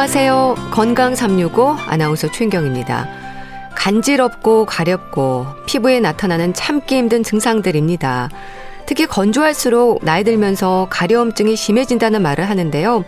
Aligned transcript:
안녕하세요. 0.00 0.54
건강 0.70 1.14
365 1.14 1.76
아나운서 1.86 2.32
최인경입니다. 2.32 3.06
간지럽고 3.74 4.64
가렵고 4.64 5.46
피부에 5.66 6.00
나타나는 6.00 6.54
참기 6.54 6.96
힘든 6.96 7.22
증상들입니다. 7.22 8.30
특히 8.86 9.04
건조할수록 9.04 10.02
나이 10.02 10.24
들면서 10.24 10.86
가려움증이 10.88 11.54
심해진다는 11.54 12.22
말을 12.22 12.48
하는데요. 12.48 13.04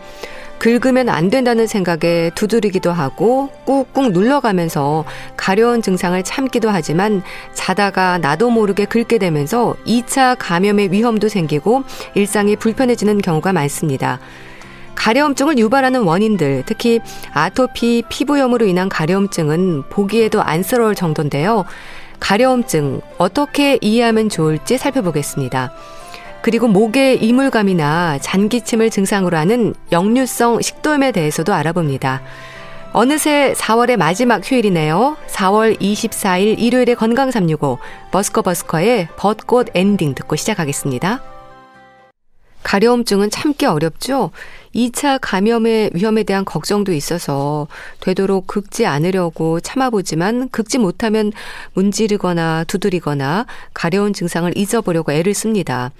긁으면 0.58 1.08
안 1.08 1.30
된다는 1.30 1.66
생각에 1.66 2.30
두드리기도 2.34 2.92
하고 2.92 3.48
꾹꾹 3.64 4.10
눌러가면서 4.10 5.06
가려운 5.34 5.80
증상을 5.80 6.22
참기도 6.24 6.68
하지만 6.68 7.22
자다가 7.54 8.18
나도 8.18 8.50
모르게 8.50 8.84
긁게 8.84 9.16
되면서 9.16 9.74
2차 9.86 10.36
감염의 10.38 10.92
위험도 10.92 11.30
생기고 11.30 11.84
일상이 12.14 12.54
불편해지는 12.54 13.22
경우가 13.22 13.54
많습니다. 13.54 14.20
가려움증을 14.94 15.58
유발하는 15.58 16.02
원인들, 16.02 16.64
특히 16.66 17.00
아토피 17.32 18.04
피부염으로 18.08 18.66
인한 18.66 18.88
가려움증은 18.88 19.84
보기에도 19.88 20.42
안쓰러울 20.42 20.94
정도인데요. 20.94 21.64
가려움증 22.20 23.00
어떻게 23.18 23.78
이해하면 23.80 24.28
좋을지 24.28 24.78
살펴보겠습니다. 24.78 25.72
그리고 26.42 26.68
목의 26.68 27.22
이물감이나 27.22 28.18
잔기침을 28.18 28.90
증상으로 28.90 29.36
하는 29.36 29.74
역류성 29.90 30.60
식도염에 30.60 31.12
대해서도 31.12 31.52
알아봅니다. 31.52 32.22
어느새 32.92 33.54
4월의 33.56 33.96
마지막 33.96 34.42
휴일이네요. 34.44 35.16
4월 35.28 35.80
24일 35.80 36.58
일요일의 36.58 36.94
건강 36.96 37.30
365 37.30 37.78
버스커버스커의 38.10 39.08
벚꽃 39.16 39.68
엔딩 39.74 40.14
듣고 40.14 40.36
시작하겠습니다. 40.36 41.31
가려움증은 42.62 43.30
참기 43.30 43.66
어렵죠? 43.66 44.30
2차 44.74 45.18
감염의 45.20 45.90
위험에 45.94 46.22
대한 46.22 46.44
걱정도 46.44 46.92
있어서 46.92 47.68
되도록 48.00 48.46
긁지 48.46 48.86
않으려고 48.86 49.60
참아보지만 49.60 50.48
긁지 50.50 50.78
못하면 50.78 51.32
문지르거나 51.74 52.64
두드리거나 52.64 53.46
가려운 53.74 54.12
증상을 54.12 54.56
잊어보려고 54.56 55.12
애를 55.12 55.34
씁니다. 55.34 55.90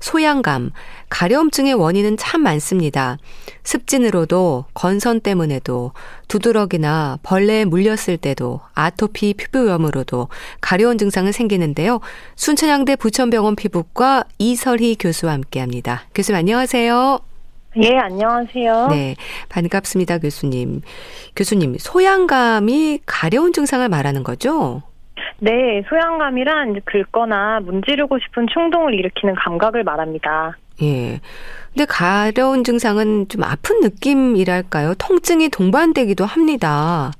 소양감, 0.00 0.70
가려움증의 1.10 1.74
원인은 1.74 2.16
참 2.16 2.42
많습니다. 2.42 3.18
습진으로도, 3.62 4.64
건선 4.74 5.20
때문에도, 5.20 5.92
두드러기나 6.26 7.18
벌레에 7.22 7.66
물렸을 7.66 8.16
때도, 8.16 8.60
아토피 8.74 9.34
피부염으로도 9.34 10.28
가려운 10.60 10.98
증상은 10.98 11.32
생기는데요. 11.32 12.00
순천향대 12.36 12.96
부천병원 12.96 13.56
피부과 13.56 14.24
이설희 14.38 14.96
교수와 14.98 15.34
함께 15.34 15.60
합니다. 15.60 16.04
교수님 16.14 16.38
안녕하세요. 16.38 17.20
예, 17.82 17.96
안녕하세요. 17.98 18.88
네, 18.88 19.14
반갑습니다, 19.48 20.18
교수님. 20.18 20.80
교수님, 21.36 21.76
소양감이 21.78 23.00
가려운 23.06 23.52
증상을 23.52 23.88
말하는 23.88 24.24
거죠? 24.24 24.82
네, 25.38 25.82
소양감이란 25.88 26.80
긁거나 26.84 27.60
문지르고 27.60 28.18
싶은 28.18 28.46
충동을 28.52 28.94
일으키는 28.94 29.34
감각을 29.34 29.84
말합니다. 29.84 30.56
예. 30.82 31.20
근데 31.72 31.84
가려운 31.86 32.64
증상은 32.64 33.28
좀 33.28 33.44
아픈 33.44 33.80
느낌이랄까요? 33.80 34.94
통증이 34.98 35.50
동반되기도 35.50 36.24
합니다. 36.24 37.12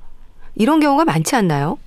이런 0.55 0.79
경우가 0.79 1.05
많지 1.05 1.35
않나요? 1.35 1.77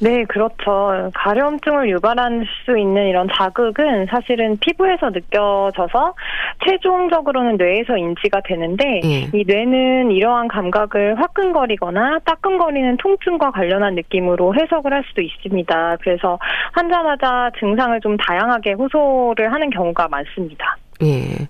네, 0.00 0.24
그렇죠. 0.24 1.10
가려움증을 1.14 1.90
유발할 1.90 2.46
수 2.64 2.78
있는 2.78 3.06
이런 3.06 3.28
자극은 3.32 4.06
사실은 4.06 4.56
피부에서 4.58 5.10
느껴져서 5.10 6.14
최종적으로는 6.66 7.56
뇌에서 7.58 7.96
인지가 7.98 8.40
되는데 8.42 9.00
예. 9.04 9.30
이 9.32 9.44
뇌는 9.46 10.10
이러한 10.10 10.48
감각을 10.48 11.20
화끈거리거나 11.20 12.20
따끔거리는 12.24 12.96
통증과 12.96 13.50
관련한 13.50 13.94
느낌으로 13.94 14.54
해석을 14.54 14.92
할 14.92 15.04
수도 15.08 15.20
있습니다. 15.20 15.96
그래서 16.00 16.38
환자마다 16.72 17.50
증상을 17.58 18.00
좀 18.00 18.16
다양하게 18.16 18.72
호소를 18.72 19.52
하는 19.52 19.68
경우가 19.68 20.08
많습니다. 20.08 20.76
예. 21.02 21.46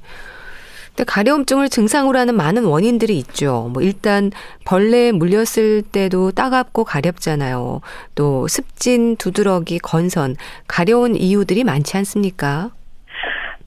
가려움증을 1.06 1.69
증상으로 1.69 2.19
하는 2.19 2.34
많은 2.34 2.65
원인들이 2.65 3.17
있죠. 3.19 3.71
뭐 3.73 3.83
일단 3.83 4.31
벌레에 4.65 5.12
물렸을 5.12 5.83
때도 5.83 6.33
따갑고 6.33 6.84
가렵잖아요. 6.84 7.81
또 8.15 8.49
습진, 8.49 9.17
두드러기, 9.17 9.79
건선, 9.79 10.37
가려운 10.67 11.17
이유들이 11.17 11.65
많지 11.65 11.97
않습니까? 11.97 12.71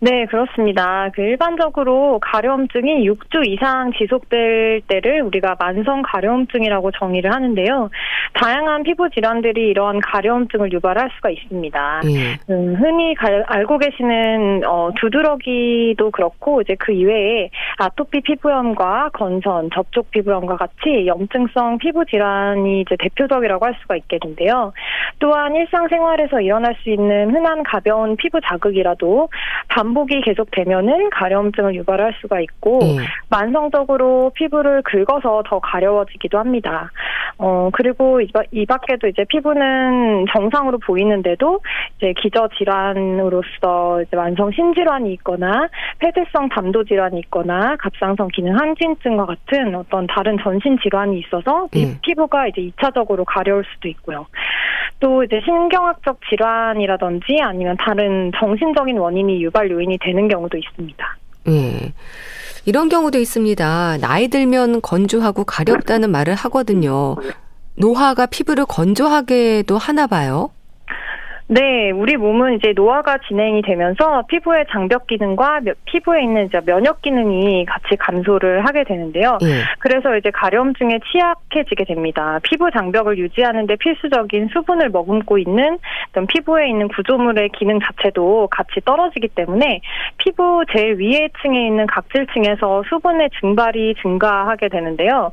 네, 0.03 0.25
그렇습니다. 0.25 1.09
그 1.13 1.21
일반적으로 1.21 2.19
가려움증이 2.19 3.07
6주 3.07 3.47
이상 3.47 3.93
지속될 3.93 4.81
때를 4.85 5.21
우리가 5.21 5.55
만성 5.57 6.01
가려움증이라고 6.01 6.91
정의를 6.91 7.33
하는데요. 7.33 7.89
다양한 8.33 8.83
피부 8.83 9.09
질환들이 9.09 9.69
이러한 9.69 10.01
가려움증을 10.01 10.73
유발할 10.73 11.09
수가 11.15 11.29
있습니다. 11.29 12.01
예. 12.03 12.53
음, 12.53 12.75
흔히 12.75 13.15
가, 13.15 13.29
알고 13.47 13.77
계시는 13.77 14.63
어, 14.65 14.89
두드러기도 14.99 16.11
그렇고 16.11 16.59
이제 16.59 16.75
그 16.77 16.91
이외에 16.91 17.49
아토피 17.77 18.21
피부염과 18.21 19.11
건선, 19.13 19.69
접촉 19.73 20.11
피부염과 20.11 20.57
같이 20.57 21.07
염증성 21.07 21.77
피부 21.77 22.03
질환이 22.05 22.81
이제 22.81 22.97
대표적이라고 22.99 23.65
할 23.65 23.73
수가 23.81 23.95
있겠는데요. 23.95 24.73
또한 25.19 25.55
일상생활에서 25.55 26.41
일어날 26.41 26.75
수 26.83 26.89
있는 26.89 27.33
흔한 27.33 27.63
가벼운 27.63 28.17
피부 28.17 28.41
자극이라도 28.41 29.29
반 29.69 29.92
반복이 29.93 30.21
계속되면은 30.21 31.11
가려움증을 31.11 31.75
유발할 31.75 32.13
수가 32.19 32.41
있고 32.41 32.79
음. 32.81 32.97
만성적으로 33.29 34.31
피부를 34.33 34.81
긁어서 34.81 35.43
더 35.45 35.59
가려워지기도 35.59 36.39
합니다. 36.39 36.91
어 37.37 37.69
그리고 37.73 38.19
이, 38.21 38.31
이 38.51 38.65
밖에도 38.65 39.07
이제 39.07 39.23
피부는 39.27 40.25
정상으로 40.33 40.79
보이는데도 40.79 41.59
이제 41.97 42.13
기저 42.17 42.49
질환으로서 42.57 44.01
이제 44.01 44.15
만성 44.15 44.51
신질환이 44.51 45.13
있거나 45.13 45.67
폐쇄성 45.99 46.49
담도 46.49 46.83
질환이 46.85 47.19
있거나 47.21 47.75
갑상선 47.77 48.29
기능 48.29 48.57
항진증과 48.57 49.25
같은 49.25 49.75
어떤 49.75 50.07
다른 50.07 50.37
전신 50.41 50.77
질환이 50.81 51.19
있어서 51.19 51.67
음. 51.75 51.97
피부가 52.01 52.47
이제 52.47 52.61
2차적으로 52.61 53.23
가려울 53.25 53.63
수도 53.73 53.87
있고요. 53.89 54.25
또 55.03 55.21
이제 55.21 55.41
신경학적 55.43 56.19
질환이라든지 56.29 57.39
아니면 57.41 57.75
다른 57.77 58.31
정신적인 58.37 58.97
원인이 58.97 59.43
유발 59.43 59.69
요인이 59.73 59.97
되는 60.01 60.28
경우도 60.28 60.57
있습니다. 60.57 61.17
예. 61.50 61.94
이런 62.66 62.88
경우도 62.88 63.19
있습니다. 63.19 63.97
나이 63.97 64.29
들면 64.29 64.81
건조하고 64.81 65.44
가렵다는 65.44 66.11
말을 66.11 66.35
하거든요. 66.35 67.16
노화가 67.75 68.28
피부를 68.28 68.66
건조하게도 68.66 69.78
하나 69.78 70.07
봐요. 70.07 70.51
네, 71.47 71.91
우리 71.91 72.15
몸은 72.15 72.55
이제 72.55 72.71
노화가 72.73 73.17
진행이 73.27 73.63
되면서 73.63 74.23
피부의 74.27 74.65
장벽 74.71 75.07
기능과 75.07 75.61
피부에 75.85 76.23
있는 76.23 76.45
이제 76.45 76.61
면역 76.65 77.01
기능이 77.01 77.65
같이 77.65 77.97
감소를 77.97 78.65
하게 78.65 78.85
되는데요. 78.85 79.37
예. 79.43 79.63
그래서 79.79 80.15
이제 80.15 80.31
가려움증에 80.31 80.99
취약해지게 81.11 81.83
됩니다. 81.83 82.39
피부 82.43 82.71
장벽을 82.71 83.18
유지하는데 83.18 83.75
필수적인 83.75 84.50
수분을 84.53 84.89
머금고 84.89 85.38
있는 85.38 85.79
피부에 86.29 86.69
있는 86.69 86.88
구조물의 86.88 87.50
기능 87.50 87.79
자체도 87.81 88.47
같이 88.50 88.79
떨어지기 88.85 89.27
때문에 89.29 89.81
피부 90.18 90.63
제일 90.71 90.95
위에 90.95 91.29
층에 91.41 91.68
있는 91.68 91.85
각질층에서 91.88 92.83
수분의 92.89 93.29
증발이 93.41 93.95
증가하게 94.01 94.69
되는데요. 94.69 95.31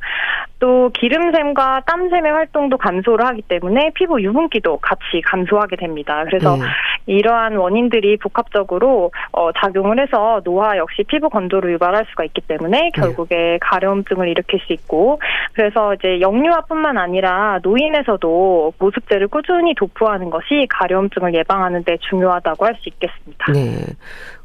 또 0.58 0.90
기름샘과 0.92 1.82
땀샘의 1.86 2.32
활동도 2.32 2.76
감소를 2.76 3.24
하기 3.28 3.42
때문에 3.42 3.92
피부 3.94 4.20
유분기도 4.20 4.78
같이 4.78 5.22
감소하게 5.24 5.76
됩니다. 5.76 5.99
그래서 6.24 6.56
음. 6.56 6.60
이러한 7.06 7.56
원인들이 7.56 8.16
복합적으로 8.18 9.10
어, 9.32 9.50
작용을 9.52 10.00
해서 10.00 10.40
노화 10.44 10.76
역시 10.76 11.04
피부 11.04 11.28
건조를 11.28 11.72
유발할 11.72 12.06
수가 12.10 12.24
있기 12.24 12.40
때문에 12.42 12.90
결국에 12.94 13.36
네. 13.36 13.58
가려움증을 13.60 14.28
일으킬 14.28 14.60
수 14.66 14.72
있고 14.72 15.20
그래서 15.52 15.94
이제 15.94 16.20
역류화뿐만 16.20 16.98
아니라 16.98 17.58
노인에서도 17.62 18.74
보습제를 18.78 19.28
꾸준히 19.28 19.74
도포하는 19.74 20.30
것이 20.30 20.66
가려움증을 20.68 21.34
예방하는 21.34 21.84
데 21.84 21.96
중요하다고 22.08 22.66
할 22.66 22.80
수 22.80 22.88
있겠습니다. 22.88 23.52
네. 23.52 23.84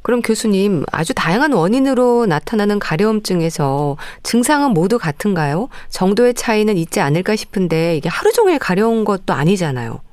그럼 0.01 0.21
교수님, 0.21 0.83
아주 0.91 1.13
다양한 1.15 1.53
원인으로 1.53 2.27
나타나는 2.27 2.79
가려움증에서 2.79 3.97
증상은 4.21 4.71
모두 4.71 4.99
같은가요? 4.99 5.69
정도의 5.89 6.35
차이는 6.35 6.77
있지 6.77 7.01
않을까 7.01 7.35
싶은데 7.35 7.95
이게 7.95 8.09
하루 8.09 8.31
종일 8.31 8.59
가려운 8.59 9.03
것도 9.03 9.33
아니잖아요. 9.33 10.04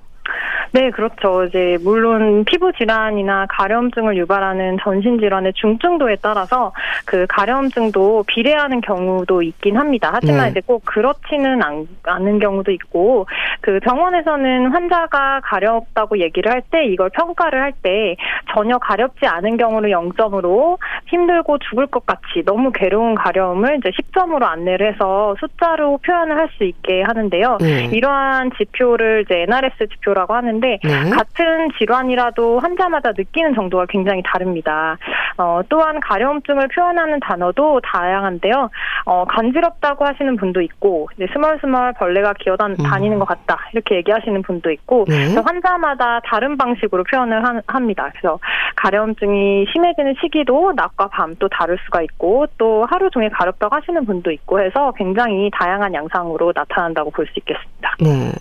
네, 0.72 0.90
그렇죠. 0.90 1.44
이제 1.44 1.76
물론 1.82 2.44
피부 2.44 2.72
질환이나 2.72 3.46
가려움증을 3.50 4.16
유발하는 4.16 4.78
전신 4.82 5.18
질환의 5.18 5.52
중증도에 5.54 6.16
따라서 6.22 6.72
그 7.04 7.26
가려움증도 7.28 8.24
비례하는 8.26 8.80
경우도 8.80 9.42
있긴 9.42 9.76
합니다. 9.76 10.10
하지만 10.14 10.44
네. 10.44 10.50
이제 10.50 10.62
꼭 10.64 10.82
그렇지는 10.86 11.62
않, 11.62 11.86
않은 12.04 12.38
경우도 12.38 12.70
있고 12.72 13.26
그 13.60 13.80
병원에서는 13.80 14.68
환자가 14.72 15.40
가렵다고 15.44 16.18
얘기를 16.20 16.50
할 16.50 16.62
때 16.70 16.84
이걸 16.86 17.10
평가를 17.10 17.60
할 17.60 17.72
때 17.82 18.16
전혀 18.54 18.78
가렵지 18.78 19.26
않은 19.26 19.56
경우를 19.56 19.90
0점으로 19.90 20.78
힘들고 21.06 21.58
죽을 21.58 21.86
것 21.88 22.06
같이 22.06 22.44
너무 22.46 22.70
괴로운 22.72 23.14
가려움을 23.14 23.78
이제 23.78 23.90
10점으로 23.90 24.44
안내를 24.44 24.92
해서 24.94 25.34
숫자로 25.40 25.98
표현을 25.98 26.38
할 26.38 26.48
수 26.56 26.64
있게 26.64 27.02
하는데요. 27.02 27.58
네. 27.60 27.84
이러한 27.92 28.50
지표를 28.58 29.24
이제 29.24 29.42
NRS 29.42 29.88
지표라고 29.88 30.34
하는데 30.34 30.61
네. 30.82 31.10
같은 31.10 31.70
질환이라도 31.78 32.60
환자마다 32.60 33.12
느끼는 33.16 33.54
정도가 33.54 33.86
굉장히 33.88 34.22
다릅니다. 34.24 34.96
어, 35.36 35.60
또한 35.68 36.00
가려움증을 36.00 36.68
표현하는 36.68 37.20
단어도 37.20 37.80
다양한데요. 37.80 38.70
어, 39.04 39.24
간지럽다고 39.24 40.04
하시는 40.04 40.36
분도 40.36 40.60
있고 40.60 41.08
이제 41.16 41.26
스멀스멀 41.32 41.94
벌레가 41.94 42.32
기어 42.34 42.56
다니는 42.56 43.16
음. 43.16 43.18
것 43.18 43.24
같다 43.26 43.58
이렇게 43.72 43.96
얘기하시는 43.96 44.40
분도 44.42 44.70
있고 44.70 45.06
네. 45.08 45.34
환자마다 45.34 46.20
다른 46.24 46.56
방식으로 46.56 47.04
표현을 47.04 47.44
하, 47.44 47.60
합니다. 47.66 48.10
그래서 48.12 48.38
가려움증이 48.76 49.66
심해지는 49.72 50.14
시기도 50.20 50.72
낮과 50.76 51.08
밤 51.08 51.32
또 51.42 51.48
다를 51.48 51.76
수가 51.84 52.02
있고 52.02 52.46
또 52.56 52.86
하루 52.88 53.10
종일 53.10 53.30
가렵다고 53.30 53.74
하시는 53.74 54.04
분도 54.04 54.30
있고 54.30 54.60
해서 54.60 54.92
굉장히 54.96 55.50
다양한 55.52 55.92
양상으로 55.94 56.52
나타난다고 56.54 57.10
볼 57.10 57.26
수 57.26 57.32
있겠습니다. 57.36 57.96
네. 58.00 58.32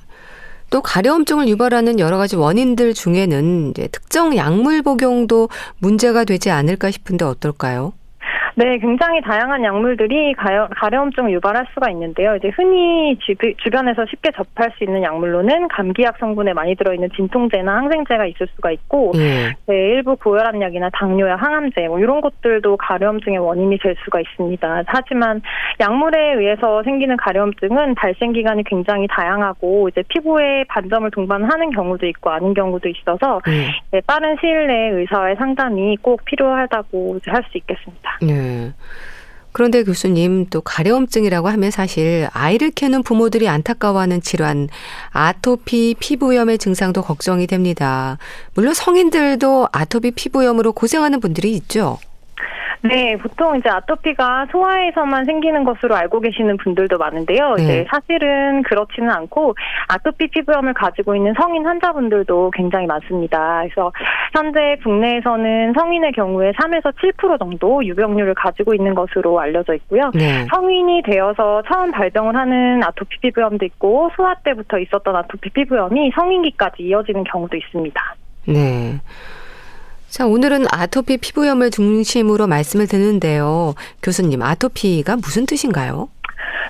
또 0.71 0.81
가려움증을 0.81 1.47
유발하는 1.49 1.99
여러 1.99 2.17
가지 2.17 2.35
원인들 2.35 2.95
중에는 2.95 3.73
특정 3.91 4.35
약물 4.35 4.81
복용도 4.81 5.49
문제가 5.77 6.23
되지 6.23 6.49
않을까 6.49 6.89
싶은데 6.89 7.25
어떨까요? 7.25 7.93
네, 8.61 8.77
굉장히 8.77 9.21
다양한 9.21 9.63
약물들이 9.63 10.33
가려, 10.35 10.67
가려움증을 10.69 11.31
유발할 11.31 11.65
수가 11.73 11.89
있는데요. 11.89 12.35
이제 12.35 12.49
흔히 12.49 13.17
주, 13.17 13.33
주변에서 13.57 14.05
쉽게 14.05 14.29
접할 14.31 14.71
수 14.77 14.83
있는 14.83 15.01
약물로는 15.01 15.67
감기약 15.69 16.17
성분에 16.19 16.53
많이 16.53 16.75
들어있는 16.75 17.09
진통제나 17.15 17.75
항생제가 17.77 18.27
있을 18.27 18.47
수가 18.55 18.71
있고, 18.71 19.13
네. 19.15 19.55
네, 19.65 19.75
일부 19.75 20.15
고혈압약이나 20.15 20.91
당뇨약, 20.93 21.41
항암제 21.41 21.87
뭐 21.87 21.99
이런 21.99 22.21
것들도 22.21 22.77
가려움증의 22.77 23.39
원인이 23.39 23.79
될 23.79 23.95
수가 24.03 24.19
있습니다. 24.19 24.83
하지만 24.85 25.41
약물에 25.79 26.35
의해서 26.35 26.83
생기는 26.83 27.17
가려움증은 27.17 27.95
발생 27.95 28.31
기간이 28.31 28.63
굉장히 28.65 29.07
다양하고 29.07 29.89
이제 29.89 30.03
피부에 30.07 30.65
반점을 30.67 31.09
동반하는 31.09 31.71
경우도 31.71 32.05
있고 32.05 32.29
아닌 32.29 32.53
경우도 32.53 32.87
있어서 32.89 33.41
네. 33.47 33.71
네, 33.91 34.01
빠른 34.05 34.37
시일 34.39 34.67
내에 34.67 34.89
의사와의 34.89 35.35
상담이 35.37 35.97
꼭 36.03 36.23
필요하다고 36.25 37.19
할 37.25 37.41
수 37.51 37.57
있겠습니다. 37.57 38.17
네. 38.21 38.50
네. 38.51 38.73
그런데 39.53 39.83
교수님 39.83 40.47
또 40.49 40.61
가려움증이라고 40.61 41.49
하면 41.49 41.71
사실 41.71 42.29
아이를 42.31 42.71
키우는 42.71 43.03
부모들이 43.03 43.49
안타까워하는 43.49 44.21
질환 44.21 44.69
아토피 45.11 45.95
피부염의 45.99 46.57
증상도 46.57 47.01
걱정이 47.01 47.47
됩니다. 47.47 48.17
물론 48.53 48.73
성인들도 48.73 49.67
아토피 49.71 50.11
피부염으로 50.11 50.71
고생하는 50.71 51.19
분들이 51.19 51.51
있죠. 51.53 51.99
네, 52.83 53.15
보통 53.17 53.57
이제 53.57 53.69
아토피가 53.69 54.47
소아에서만 54.51 55.25
생기는 55.25 55.63
것으로 55.63 55.95
알고 55.95 56.19
계시는 56.19 56.57
분들도 56.57 56.97
많은데요. 56.97 57.55
네. 57.55 57.63
이제 57.63 57.85
사실은 57.89 58.63
그렇지는 58.63 59.09
않고 59.11 59.55
아토피 59.87 60.27
피부염을 60.27 60.73
가지고 60.73 61.15
있는 61.15 61.33
성인 61.39 61.65
환자분들도 61.65 62.51
굉장히 62.55 62.87
많습니다. 62.87 63.61
그래서 63.61 63.91
현재 64.33 64.77
국내에서는 64.83 65.73
성인의 65.73 66.11
경우에 66.13 66.51
3에서 66.53 66.93
7% 66.95 67.39
정도 67.39 67.85
유병률을 67.85 68.33
가지고 68.33 68.73
있는 68.73 68.95
것으로 68.95 69.39
알려져 69.39 69.75
있고요. 69.75 70.11
네. 70.13 70.45
성인이 70.51 71.03
되어서 71.03 71.61
처음 71.67 71.91
발병을 71.91 72.35
하는 72.35 72.83
아토피 72.83 73.19
피부염도 73.19 73.65
있고 73.65 74.09
소아 74.15 74.35
때부터 74.43 74.79
있었던 74.79 75.15
아토피 75.15 75.51
피부염이 75.51 76.11
성인기까지 76.15 76.83
이어지는 76.83 77.23
경우도 77.25 77.57
있습니다. 77.57 78.15
네. 78.47 78.99
자, 80.11 80.27
오늘은 80.27 80.65
아토피 80.69 81.19
피부염을 81.19 81.71
중심으로 81.71 82.45
말씀을 82.45 82.85
듣는데요. 82.85 83.75
교수님, 84.03 84.41
아토피가 84.41 85.15
무슨 85.15 85.45
뜻인가요? 85.45 86.09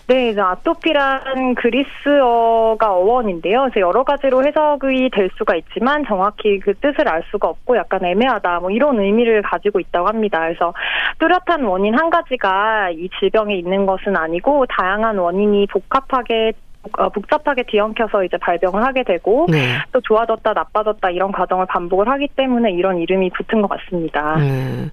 네, 0.06 0.36
아토피란 0.40 1.56
그리스어가 1.56 2.94
어원인데요. 2.94 3.70
여러 3.78 4.04
가지로 4.04 4.46
해석이 4.46 5.10
될 5.12 5.32
수가 5.38 5.56
있지만 5.56 6.06
정확히 6.06 6.60
그 6.60 6.76
뜻을 6.76 7.08
알 7.08 7.24
수가 7.32 7.48
없고 7.48 7.78
약간 7.78 8.06
애매하다 8.06 8.60
뭐 8.60 8.70
이런 8.70 9.00
의미를 9.00 9.42
가지고 9.42 9.80
있다고 9.80 10.08
합니다. 10.08 10.42
그래서 10.42 10.74
뚜렷한 11.18 11.64
원인 11.64 11.98
한 11.98 12.12
가지가 12.12 12.92
이 12.92 13.10
질병에 13.20 13.56
있는 13.56 13.88
것은 13.88 14.16
아니고 14.16 14.68
다양한 14.68 15.18
원인이 15.18 15.66
복합하게 15.68 16.50
어, 16.50 16.71
복잡하게 17.14 17.64
뒤엉켜서 17.64 18.24
이제 18.24 18.38
발병을 18.38 18.84
하게 18.84 19.04
되고 19.04 19.48
네. 19.50 19.78
또 19.92 20.02
좋아졌다 20.02 20.54
나빠졌다 20.54 21.10
이런 21.12 21.32
과정을 21.32 21.68
반복을 21.68 22.08
하기 22.10 22.30
때문에 22.36 22.72
이런 22.72 22.98
이름이 22.98 23.30
붙은 23.32 23.62
것 23.62 23.70
같습니다. 23.70 24.38
네. 24.38 24.90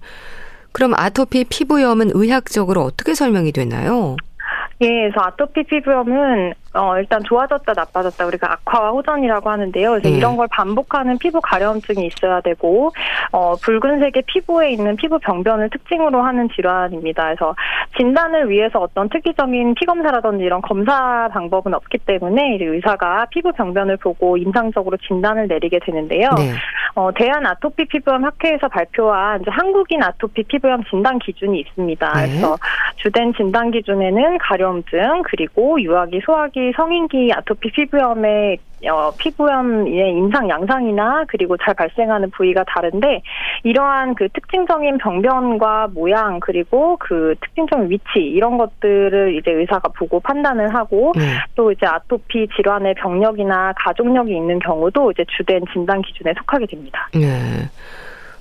그럼 0.72 0.92
아토피 0.94 1.44
피부염은 1.44 2.10
의학적으로 2.14 2.82
어떻게 2.82 3.14
설명이 3.14 3.52
되나요? 3.52 4.16
예, 4.80 4.86
그래서 4.86 5.20
아토피 5.20 5.64
피부염은 5.64 6.54
어, 6.74 6.98
일단 6.98 7.22
좋아졌다 7.24 7.72
나빠졌다 7.74 8.26
우리가 8.26 8.52
악화와 8.52 8.90
호전이라고 8.90 9.48
하는데요. 9.48 9.90
그래서 9.90 10.08
네. 10.08 10.16
이런 10.16 10.36
걸 10.36 10.46
반복하는 10.50 11.16
피부 11.18 11.40
가려움증이 11.40 12.06
있어야 12.06 12.40
되고 12.40 12.92
어, 13.32 13.54
붉은색의 13.56 14.24
피부에 14.26 14.72
있는 14.72 14.96
피부 14.96 15.18
병변을 15.18 15.70
특징으로 15.70 16.22
하는 16.22 16.48
질환입니다. 16.54 17.24
그래서 17.24 17.54
진단을 17.96 18.50
위해서 18.50 18.80
어떤 18.80 19.08
특이적인 19.08 19.74
피 19.74 19.86
검사라든지 19.86 20.44
이런 20.44 20.60
검사 20.60 21.28
방법은 21.32 21.72
없기 21.74 21.98
때문에 21.98 22.56
이제 22.56 22.64
의사가 22.64 23.26
피부 23.30 23.52
병변을 23.52 23.96
보고 23.96 24.36
임상적으로 24.36 24.96
진단을 24.98 25.48
내리게 25.48 25.78
되는데요. 25.80 26.30
네. 26.36 26.52
어, 26.94 27.10
대한 27.14 27.46
아토피 27.46 27.86
피부염 27.86 28.24
학회에서 28.24 28.68
발표한 28.68 29.40
이제 29.40 29.50
한국인 29.50 30.02
아토피 30.02 30.44
피부염 30.44 30.84
진단 30.84 31.18
기준이 31.18 31.60
있습니다. 31.60 32.12
네. 32.12 32.26
그래서 32.26 32.56
주된 32.96 33.32
진단 33.34 33.70
기준에는 33.70 34.38
가려움증 34.38 35.22
그리고 35.24 35.80
유아기 35.80 36.20
소화기 36.24 36.57
성인기 36.76 37.30
아토피 37.34 37.70
피부염의 37.72 38.58
어, 38.90 39.10
피부염의 39.18 40.12
임상 40.12 40.48
양상이나 40.48 41.24
그리고 41.28 41.56
잘 41.56 41.74
발생하는 41.74 42.30
부위가 42.30 42.64
다른데 42.64 43.22
이러한 43.64 44.14
그 44.14 44.28
특징적인 44.28 44.98
병변과 44.98 45.88
모양 45.92 46.38
그리고 46.38 46.96
그 47.00 47.34
특징적인 47.40 47.90
위치 47.90 48.20
이런 48.20 48.56
것들을 48.56 49.36
이제 49.36 49.50
의사가 49.50 49.88
보고 49.96 50.20
판단을 50.20 50.74
하고 50.74 51.12
네. 51.16 51.22
또 51.56 51.72
이제 51.72 51.86
아토피 51.86 52.48
질환의 52.56 52.94
병력이나 52.94 53.72
가족력이 53.76 54.32
있는 54.32 54.60
경우도 54.60 55.10
이제 55.10 55.24
주된 55.36 55.64
진단 55.72 56.00
기준에 56.02 56.32
속하게 56.38 56.66
됩니다. 56.66 57.08
네. 57.14 57.68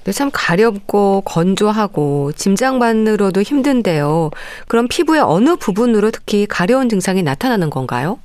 근데 0.08 0.16
참 0.16 0.30
가렵고 0.32 1.20
건조하고 1.26 2.32
짐작만으로도 2.32 3.42
힘든데요. 3.42 4.32
그럼 4.70 4.88
피부의 4.90 5.20
어느 5.20 5.58
부분으로 5.58 6.12
특히 6.12 6.46
가려운 6.46 6.88
증상이 6.88 7.24
나타나는 7.24 7.70
건가요? 7.70 8.18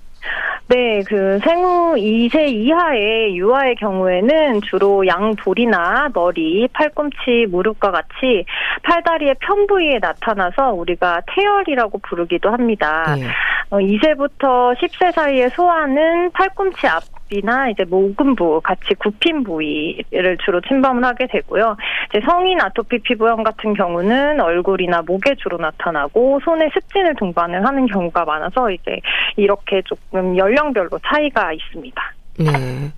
네, 0.69 1.03
그 1.09 1.41
생후 1.43 1.97
2세 1.97 2.53
이하의 2.53 3.37
유아의 3.37 3.75
경우에는 3.81 4.61
주로 4.63 5.05
양볼이나 5.05 6.11
머리, 6.15 6.69
팔꿈치, 6.73 7.47
무릎과 7.51 7.91
같이 7.91 8.45
팔다리의 8.85 9.35
편 9.41 9.67
부위에 9.67 9.99
나타나서 10.01 10.75
우리가 10.75 11.23
태열이라고 11.35 11.99
부르기도 11.99 12.53
합니다. 12.53 13.17
네. 13.19 13.27
어, 13.71 13.79
2세부터 13.79 14.77
10세 14.79 15.13
사이의 15.13 15.51
소아는 15.51 16.31
팔꿈치 16.31 16.87
앞 16.87 17.03
이나 17.33 17.69
이제 17.71 17.85
모근부 17.85 18.61
같이 18.63 18.95
굽힌 18.99 19.43
부위를 19.43 20.37
주로 20.45 20.61
침범을 20.61 21.05
하게 21.05 21.27
되고요. 21.27 21.77
이제 22.11 22.21
성인 22.25 22.61
아토피 22.61 22.99
피부염 23.01 23.43
같은 23.43 23.75
경우는 23.75 24.41
얼굴이나 24.41 25.03
목에 25.03 25.35
주로 25.37 25.57
나타나고 25.57 26.41
손에 26.45 26.69
습진을 26.75 27.15
동반을 27.17 27.67
하는 27.67 27.87
경우가 27.87 28.25
많아서 28.25 28.71
이제 28.71 29.01
이렇게 29.37 29.83
조금 29.83 30.37
연령별로 30.37 30.99
차이가 31.07 31.53
있습니다. 31.53 32.03
네. 32.39 32.93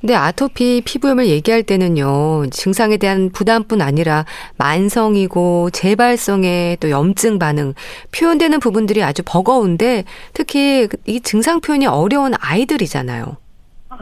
근데 0.00 0.16
아토피 0.16 0.82
피부염을 0.84 1.28
얘기할 1.28 1.62
때는요, 1.62 2.46
증상에 2.50 2.96
대한 2.96 3.30
부담뿐 3.30 3.80
아니라 3.80 4.24
만성이고 4.58 5.70
재발성의 5.70 6.78
또 6.78 6.90
염증 6.90 7.38
반응, 7.38 7.72
표현되는 8.10 8.58
부분들이 8.58 9.04
아주 9.04 9.22
버거운데 9.24 10.02
특히 10.32 10.88
이 11.06 11.20
증상 11.20 11.60
표현이 11.60 11.86
어려운 11.86 12.32
아이들이잖아요. 12.36 13.41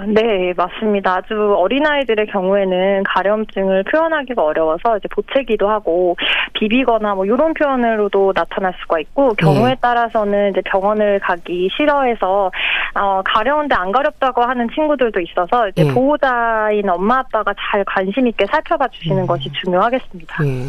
네, 0.06 0.52
맞습니다. 0.56 1.16
아주 1.16 1.54
어린아이들의 1.56 2.26
경우에는 2.28 3.02
가려움증을 3.04 3.85
표현하기가 3.85 4.42
어려워서 4.42 4.97
이제 4.97 5.09
보채기도 5.09 5.68
하고 5.68 6.16
비비거나 6.54 7.14
뭐 7.14 7.25
이런 7.25 7.54
표현으로도 7.54 8.32
나타날 8.35 8.75
수가 8.80 9.00
있고 9.00 9.35
경우에 9.35 9.70
네. 9.70 9.76
따라서는 9.80 10.50
이제 10.50 10.62
병원을 10.64 11.20
가기 11.20 11.68
싫어해서 11.76 12.50
어, 12.94 13.23
가려운데 13.25 13.75
안 13.75 13.92
가렵다고 13.92 14.42
하는 14.42 14.68
친구들도 14.75 15.20
있어서 15.20 15.68
이제 15.68 15.87
예. 15.87 15.92
보호자인 15.92 16.88
엄마 16.88 17.18
아빠가 17.18 17.52
잘 17.59 17.85
관심 17.85 18.26
있게 18.26 18.47
살펴봐 18.47 18.88
주시는 18.88 19.23
음. 19.23 19.26
것이 19.26 19.50
중요하겠습니다. 19.62 20.44
예. 20.44 20.62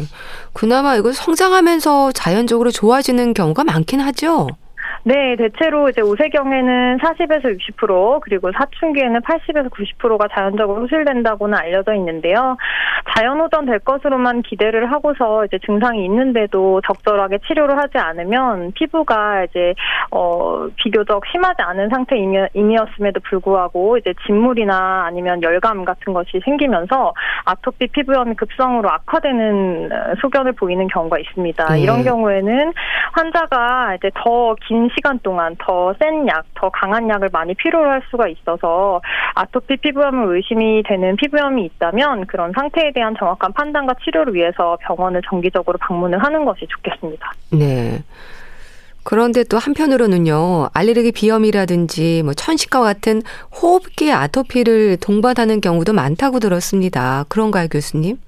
그나마 0.52 0.96
이거 0.96 1.12
성장하면서 1.12 2.12
자연적으로 2.12 2.70
좋아지는 2.70 3.34
경우가 3.34 3.64
많긴 3.64 4.00
하죠. 4.00 4.48
네, 5.04 5.36
대체로 5.36 5.88
이제 5.88 6.00
우세경에는 6.00 6.98
40에서 6.98 7.58
60% 7.58 8.20
그리고 8.20 8.50
사춘기에는 8.52 9.20
80에서 9.20 9.70
90%가 9.70 10.28
자연적으로 10.28 10.82
호실된다고는 10.82 11.56
알려져 11.58 11.94
있는데요. 11.94 12.56
자연 13.14 13.40
호전 13.40 13.66
될 13.66 13.78
것으로만 13.80 14.42
기대를 14.42 14.90
하고서 14.92 15.44
이제 15.44 15.58
증상이 15.64 16.04
있는데도 16.04 16.80
적절하게 16.86 17.38
치료를 17.46 17.78
하지 17.78 17.98
않으면 17.98 18.72
피부가 18.72 19.44
이제 19.44 19.74
어 20.10 20.68
비교적 20.76 21.24
심하지 21.30 21.62
않은 21.62 21.88
상태임이었음에도 21.88 23.20
불구하고 23.28 23.98
이제 23.98 24.14
진물이나 24.26 25.04
아니면 25.06 25.42
열감 25.42 25.84
같은 25.84 26.12
것이 26.12 26.40
생기면서 26.44 27.14
아토피 27.44 27.88
피부염이 27.88 28.34
급성으로 28.34 28.88
악화되는 28.90 29.90
소견을 30.20 30.52
보이는 30.52 30.86
경우가 30.88 31.18
있습니다. 31.18 31.72
네. 31.72 31.80
이런 31.80 32.04
경우에는 32.04 32.72
환자가 33.12 33.96
이제 33.96 34.10
더긴 34.14 34.81
시간 34.94 35.18
동안 35.20 35.56
더 35.58 35.94
센 35.98 36.26
약, 36.28 36.44
더 36.54 36.70
강한 36.70 37.08
약을 37.08 37.30
많이 37.32 37.54
필요로 37.54 37.90
할 37.90 38.02
수가 38.10 38.28
있어서 38.28 39.00
아토피 39.34 39.76
피부염을 39.78 40.36
의심이 40.36 40.82
되는 40.84 41.16
피부염이 41.16 41.64
있다면 41.66 42.26
그런 42.26 42.52
상태에 42.52 42.92
대한 42.92 43.14
정확한 43.18 43.52
판단과 43.52 43.94
치료를 44.04 44.34
위해서 44.34 44.76
병원을 44.82 45.20
정기적으로 45.28 45.78
방문을 45.78 46.22
하는 46.22 46.44
것이 46.44 46.66
좋겠습니다. 46.68 47.32
네. 47.52 48.02
그런데 49.04 49.42
또 49.44 49.58
한편으로는요, 49.58 50.68
알레르기 50.72 51.12
비염이라든지 51.12 52.22
뭐 52.22 52.34
천식과 52.34 52.80
같은 52.80 53.22
호흡기 53.60 54.12
아토피를 54.12 54.98
동반하는 54.98 55.60
경우도 55.60 55.92
많다고 55.92 56.38
들었습니다. 56.38 57.24
그런가요, 57.28 57.66
교수님? 57.68 58.18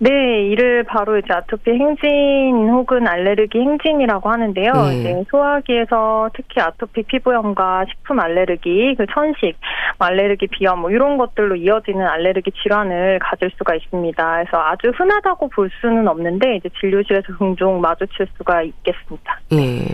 네, 0.00 0.46
이를 0.46 0.84
바로 0.84 1.18
이제 1.18 1.26
아토피 1.32 1.70
행진 1.72 2.68
혹은 2.68 3.08
알레르기 3.08 3.58
행진이라고 3.58 4.30
하는데요. 4.30 4.72
네. 4.72 5.00
이제 5.00 5.24
소화기에서 5.28 6.30
특히 6.34 6.60
아토피 6.60 7.02
피부염과 7.02 7.86
식품 7.88 8.20
알레르기, 8.20 8.94
그 8.96 9.06
천식, 9.12 9.58
뭐 9.98 10.06
알레르기 10.06 10.46
비염 10.48 10.80
뭐 10.80 10.90
이런 10.90 11.18
것들로 11.18 11.56
이어지는 11.56 12.06
알레르기 12.06 12.52
질환을 12.62 13.18
가질 13.20 13.50
수가 13.58 13.74
있습니다. 13.74 14.42
그래서 14.44 14.58
아주 14.58 14.92
흔하다고 14.94 15.48
볼 15.48 15.68
수는 15.80 16.06
없는데 16.06 16.56
이제 16.56 16.68
진료실에서 16.80 17.36
종종 17.36 17.80
마주칠 17.80 18.28
수가 18.36 18.62
있겠습니다. 18.62 19.40
네. 19.50 19.84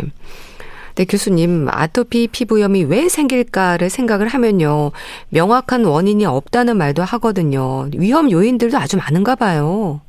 네, 0.96 1.04
교수님, 1.06 1.66
아토피 1.70 2.28
피부염이 2.28 2.84
왜 2.84 3.08
생길까를 3.08 3.90
생각을 3.90 4.28
하면요. 4.28 4.92
명확한 5.30 5.84
원인이 5.84 6.24
없다는 6.24 6.76
말도 6.76 7.02
하거든요. 7.02 7.88
위험 7.96 8.30
요인들도 8.30 8.78
아주 8.78 8.96
많은가 8.96 9.34
봐요. 9.34 10.00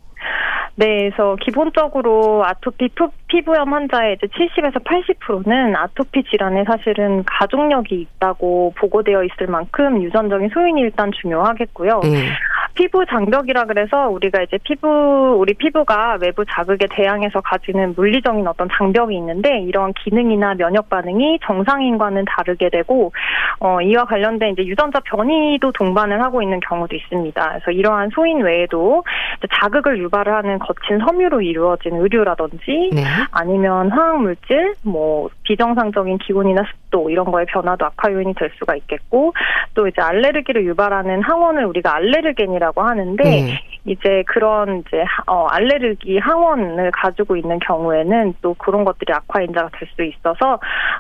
네, 0.78 1.10
그래서 1.10 1.38
기본적으로 1.42 2.44
아토피 2.46 2.90
피부염 3.28 3.74
환자의 3.74 4.18
이제 4.18 4.28
70에서 4.28 4.84
80%는 4.84 5.76
아토피 5.76 6.24
질환에 6.26 6.66
사실은 6.66 7.24
가족력이 7.26 7.96
있다고 7.96 8.74
보고되어 8.78 9.24
있을 9.24 9.48
만큼 9.48 10.04
유전적인 10.04 10.50
소인이 10.50 10.82
일단 10.82 11.12
중요하겠고요. 11.22 12.02
네. 12.04 12.30
피부 12.76 13.06
장벽이라 13.06 13.66
그래서 13.66 14.10
우리가 14.10 14.42
이제 14.42 14.58
피부 14.64 15.38
우리 15.40 15.54
피부가 15.54 16.18
외부 16.22 16.44
자극에 16.46 16.88
대항해서 16.92 17.40
가지는 17.40 17.94
물리적인 17.96 18.46
어떤 18.46 18.68
장벽이 18.78 19.16
있는데 19.16 19.62
이런 19.62 19.94
기능이나 19.94 20.56
면역 20.56 20.90
반응이 20.90 21.40
정상인과는 21.46 22.26
다르게 22.26 22.70
되고 22.70 23.14
어 23.60 23.80
이와 23.82 24.04
관련된 24.04 24.54
이제 24.54 24.66
유전자 24.66 25.00
변이도 25.00 25.72
동반을 25.72 26.22
하고 26.22 26.42
있는 26.42 26.60
경우도 26.60 26.96
있습니다. 26.96 27.50
그래서 27.50 27.72
이러한 27.72 28.10
소인 28.10 28.42
외에도 28.42 29.06
자극을 29.54 29.98
유발을 30.00 30.34
하는 30.34 30.60
거친 30.66 31.00
섬유로 31.00 31.42
이루어진 31.42 31.96
의류라든지 31.96 32.90
네. 32.94 33.04
아니면 33.32 33.92
화학 33.92 34.22
물질, 34.22 34.74
뭐 34.84 35.30
비정상적인 35.44 36.18
기온이나 36.20 36.64
습도 36.64 37.10
이런 37.10 37.26
거에 37.32 37.46
변화도 37.46 37.86
악화 37.86 38.12
요인이 38.12 38.34
될 38.36 38.52
수가 38.58 38.76
있겠고 38.76 39.34
또 39.74 39.88
이제 39.88 40.02
알레르기를 40.02 40.66
유발하는 40.66 41.22
항원을 41.22 41.66
우리가 41.66 41.96
알레르겐이라고 41.96 42.82
하는데 42.82 43.24
네. 43.24 43.60
이제 43.86 44.24
그런 44.28 44.80
이제 44.80 45.06
어 45.28 45.46
알레르기 45.48 46.18
항원을 46.18 46.92
가지고 46.92 47.38
있는 47.38 47.60
경우에는 47.60 48.34
또 48.42 48.56
그런 48.56 48.84
것들이 48.84 49.14
악화 49.14 49.42
인자가 49.42 49.70
될 49.78 49.86
수 49.96 50.04
있어서 50.04 50.60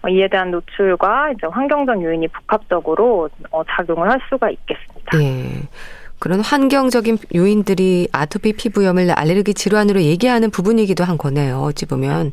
이에 0.09 0.27
대한 0.27 0.51
노출과 0.51 1.31
이제 1.31 1.47
환경적 1.47 2.01
요인이 2.01 2.27
복합적으로 2.29 3.29
어 3.51 3.63
작용을 3.63 4.09
할 4.09 4.19
수가 4.29 4.49
있겠습니다. 4.49 5.17
네. 5.17 5.67
그런 6.25 6.39
환경적인 6.39 7.19
요인들이 7.35 8.07
아토피 8.11 8.53
피부염을 8.53 9.11
알레르기 9.11 9.53
질환으로 9.53 10.01
얘기하는 10.01 10.49
부분이기도 10.49 11.03
한 11.03 11.19
거네요. 11.19 11.59
어찌 11.59 11.85
보면. 11.85 12.31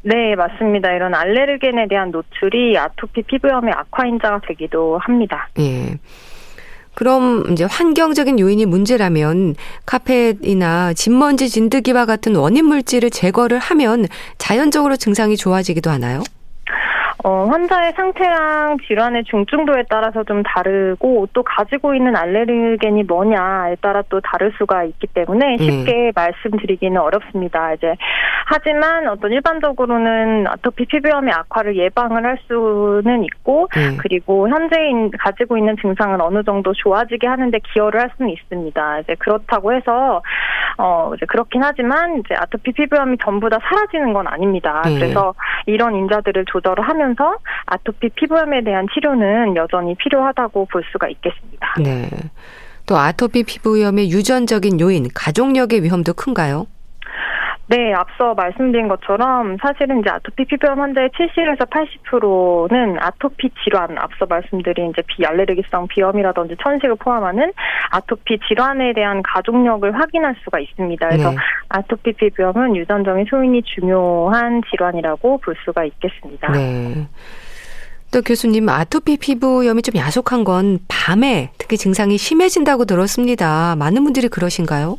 네, 0.00 0.34
맞습니다. 0.34 0.90
이런 0.92 1.14
알레르겐에 1.14 1.88
대한 1.90 2.12
노출이 2.12 2.78
아토피 2.78 3.24
피부염의 3.24 3.74
악화 3.76 4.06
인자가 4.06 4.40
되기도 4.48 4.96
합니다. 4.96 5.50
예. 5.58 5.98
그럼 6.94 7.44
이제 7.52 7.64
환경적인 7.64 8.40
요인이 8.40 8.64
문제라면 8.64 9.54
카펫이나 9.84 10.94
진먼지 10.94 11.50
진드기와 11.50 12.06
같은 12.06 12.34
원인 12.36 12.64
물질을 12.64 13.10
제거를 13.10 13.58
하면 13.58 14.06
자연적으로 14.38 14.96
증상이 14.96 15.36
좋아지기도 15.36 15.90
하나요? 15.90 16.22
어, 17.22 17.46
환자의 17.46 17.92
상태랑 17.92 18.78
질환의 18.86 19.24
중증도에 19.24 19.84
따라서 19.90 20.24
좀 20.24 20.42
다르고 20.42 21.28
또 21.32 21.42
가지고 21.42 21.94
있는 21.94 22.16
알레르겐이 22.16 23.04
뭐냐에 23.04 23.76
따라 23.82 24.02
또 24.08 24.20
다를 24.20 24.52
수가 24.56 24.84
있기 24.84 25.06
때문에 25.08 25.54
음. 25.54 25.58
쉽게 25.58 26.08
음. 26.08 26.12
말씀드리기는 26.14 26.98
어렵습니다. 27.00 27.74
이제 27.74 27.94
하지만 28.46 29.06
어떤 29.08 29.32
일반적으로는 29.32 30.46
아토피 30.46 30.86
피부염의 30.86 31.32
악화를 31.32 31.76
예방을 31.76 32.24
할 32.24 32.38
수는 32.48 33.24
있고 33.24 33.68
음. 33.76 33.98
그리고 34.00 34.48
현재 34.48 34.76
가지고 35.18 35.58
있는 35.58 35.76
증상은 35.80 36.20
어느 36.20 36.42
정도 36.42 36.72
좋아지게 36.72 37.26
하는데 37.26 37.58
기여를 37.72 38.00
할 38.00 38.10
수는 38.16 38.30
있습니다. 38.30 39.00
이제 39.00 39.14
그렇다고 39.18 39.72
해서 39.72 40.22
어 40.78 41.12
이제 41.14 41.26
그렇긴 41.26 41.62
하지만 41.62 42.18
이제 42.20 42.34
아토피 42.34 42.72
피부염이 42.72 43.18
전부 43.22 43.50
다 43.50 43.58
사라지는 43.62 44.12
건 44.12 44.26
아닙니다. 44.26 44.82
음. 44.86 44.94
그래서 44.94 45.34
이런 45.66 45.94
인자들을 45.94 46.44
조절을 46.46 46.82
하면 46.88 47.09
하면서 47.10 47.36
아토피 47.66 48.10
피부염에 48.10 48.62
대한 48.64 48.86
치료는 48.92 49.56
여전히 49.56 49.94
필요하다고 49.96 50.66
볼 50.66 50.82
수가 50.92 51.08
있겠습니다. 51.08 51.74
네. 51.82 52.08
또 52.86 52.96
아토피 52.96 53.44
피부염의 53.44 54.10
유전적인 54.10 54.80
요인, 54.80 55.08
가족력의 55.14 55.82
위험도 55.82 56.14
큰가요? 56.14 56.66
네, 57.70 57.94
앞서 57.94 58.34
말씀드린 58.34 58.88
것처럼 58.88 59.56
사실은 59.62 60.00
이제 60.00 60.10
아토피 60.10 60.44
피부염 60.44 60.80
환자의 60.80 61.10
70에서 61.10 61.70
80%는 61.70 62.96
아토피 62.98 63.48
질환, 63.62 63.96
앞서 63.96 64.26
말씀드린 64.26 64.90
이제 64.90 65.02
비알레르기성 65.06 65.86
비염이라든지 65.86 66.56
천식을 66.60 66.96
포함하는 66.96 67.52
아토피 67.90 68.40
질환에 68.48 68.92
대한 68.92 69.22
가족력을 69.22 69.88
확인할 69.94 70.34
수가 70.42 70.58
있습니다. 70.58 71.08
그래서 71.10 71.30
네. 71.30 71.36
아토피 71.68 72.14
피부염은 72.14 72.74
유전적인 72.74 73.26
소인이 73.30 73.62
중요한 73.62 74.62
질환이라고 74.68 75.38
볼 75.38 75.54
수가 75.64 75.84
있겠습니다. 75.84 76.50
네. 76.50 77.06
또 78.12 78.20
교수님 78.22 78.68
아토피 78.68 79.16
피부염이 79.18 79.82
좀 79.82 79.94
야속한 79.94 80.42
건 80.42 80.80
밤에 80.88 81.52
특히 81.56 81.76
증상이 81.76 82.18
심해진다고 82.18 82.84
들었습니다. 82.84 83.76
많은 83.76 84.02
분들이 84.02 84.26
그러신가요? 84.26 84.96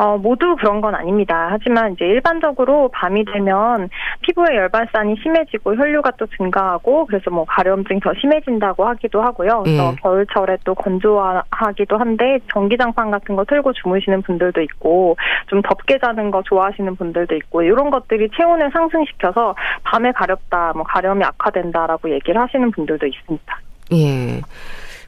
어, 0.00 0.16
모두 0.16 0.56
그런 0.56 0.80
건 0.80 0.94
아닙니다. 0.94 1.48
하지만 1.50 1.92
이제 1.92 2.06
일반적으로 2.06 2.88
밤이 2.88 3.22
되면 3.26 3.90
피부의 4.22 4.56
열발산이 4.56 5.16
심해지고 5.22 5.76
혈류가 5.76 6.12
또 6.12 6.26
증가하고 6.38 7.04
그래서 7.04 7.30
뭐 7.30 7.44
가려움증이 7.44 8.00
더 8.00 8.14
심해진다고 8.18 8.86
하기도 8.86 9.20
하고요. 9.20 9.62
그래서 9.62 9.92
예. 9.92 9.96
겨울철에 9.96 10.56
또 10.64 10.74
건조하기도 10.74 11.98
한데 11.98 12.38
전기장판 12.50 13.10
같은 13.10 13.36
거 13.36 13.44
틀고 13.44 13.74
주무시는 13.74 14.22
분들도 14.22 14.62
있고 14.62 15.18
좀 15.48 15.60
덥게 15.60 15.98
자는 15.98 16.30
거 16.30 16.42
좋아하시는 16.44 16.96
분들도 16.96 17.34
있고 17.34 17.60
이런 17.60 17.90
것들이 17.90 18.30
체온을 18.34 18.70
상승시켜서 18.72 19.54
밤에 19.84 20.12
가렵다, 20.12 20.72
뭐 20.76 20.82
가려움이 20.84 21.22
악화된다라고 21.24 22.08
얘기를 22.10 22.40
하시는 22.40 22.70
분들도 22.70 23.06
있습니다. 23.06 23.60
예. 23.92 24.40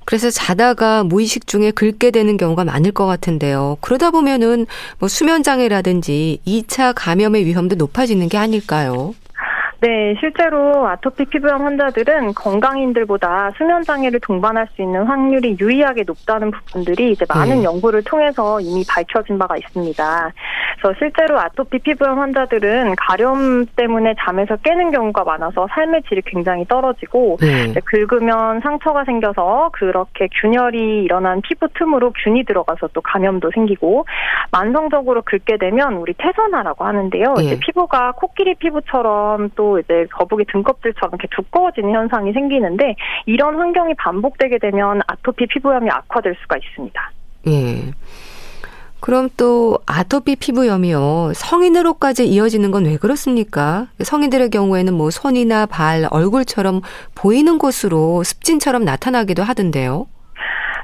그래서 0.05 0.31
자다가 0.31 1.05
무의식 1.05 1.47
중에 1.47 1.71
긁게 1.71 2.11
되는 2.11 2.37
경우가 2.37 2.65
많을 2.65 2.93
것 2.93 3.07
같은데요. 3.07 3.79
그러다 3.81 4.11
보면은 4.11 4.67
뭐 4.99 5.09
수면 5.09 5.43
장애라든지 5.43 6.41
2차 6.47 6.93
감염의 6.95 7.45
위험도 7.47 7.77
높아지는 7.77 8.29
게 8.29 8.39
아닐까요? 8.39 9.15
네, 9.83 10.15
실제로 10.21 10.87
아토피 10.87 11.25
피부염 11.25 11.65
환자들은 11.65 12.35
건강인들보다 12.35 13.51
수면 13.57 13.83
장애를 13.83 14.21
동반할 14.21 14.69
수 14.77 14.83
있는 14.83 15.03
확률이 15.03 15.57
유의하게 15.59 16.05
높다는 16.07 16.53
부분들이 16.53 17.11
이제 17.11 17.25
많은 17.29 17.57
네. 17.59 17.65
연구를 17.65 18.05
통해서 18.05 18.61
이미 18.61 18.85
밝혀진 18.89 19.39
바가 19.39 19.57
있습니다. 19.57 20.33
그래서 20.81 20.99
실제로 21.01 21.41
아토피 21.41 21.81
피부염 21.81 22.21
환자들은 22.21 22.95
가려움 22.97 23.67
때문에 23.75 24.15
잠에서 24.21 24.55
깨는 24.59 24.93
경우가 24.93 25.25
많아서 25.25 25.67
삶의 25.75 26.05
질이 26.09 26.23
굉장히 26.27 26.65
떨어지고 26.67 27.39
네. 27.41 27.75
긁으면 27.85 28.61
상처가 28.61 29.05
생겨서 29.05 29.71
그렇게 29.73 30.29
균열이 30.41 31.03
일어난 31.03 31.41
피부 31.41 31.67
틈으로 31.75 32.13
균이 32.23 32.45
들어가서 32.45 32.91
또 32.93 33.01
감염도 33.01 33.51
생기고 33.53 34.07
만성적으로 34.53 35.23
긁게 35.23 35.57
되면 35.57 35.95
우리 35.95 36.15
태선화라고 36.15 36.85
하는데요. 36.85 37.35
네. 37.35 37.43
이제 37.43 37.59
피부가 37.59 38.13
코끼리 38.13 38.55
피부처럼 38.55 39.51
또 39.57 39.72
이제 39.79 40.07
거북이 40.13 40.45
등껍질처럼 40.53 41.11
이렇게 41.15 41.29
두꺼워지는 41.35 41.93
현상이 41.93 42.33
생기는데 42.33 42.97
이런 43.27 43.57
환경이 43.57 43.95
반복되게 43.95 44.59
되면 44.59 45.01
아토피 45.07 45.47
피부염이 45.47 45.89
악화될 45.91 46.35
수가 46.43 46.57
있습니다. 46.57 47.11
예. 47.49 47.93
그럼 49.01 49.29
또 49.37 49.81
아토피 49.85 50.37
피부염이요. 50.37 51.33
성인으로까지 51.35 52.29
이어지는 52.29 52.71
건 52.71 52.85
왜 52.87 52.97
그렇습니까? 52.97 53.89
성인들의 54.01 54.51
경우에는 54.51 54.95
뭐 54.95 55.11
손이나 55.11 55.67
발, 55.67 56.07
얼굴처럼 56.11 56.83
보이는 57.17 57.59
곳으로 57.59 58.23
습진처럼 58.23 58.85
나타나기도 58.85 59.43
하던데요. 59.43 60.07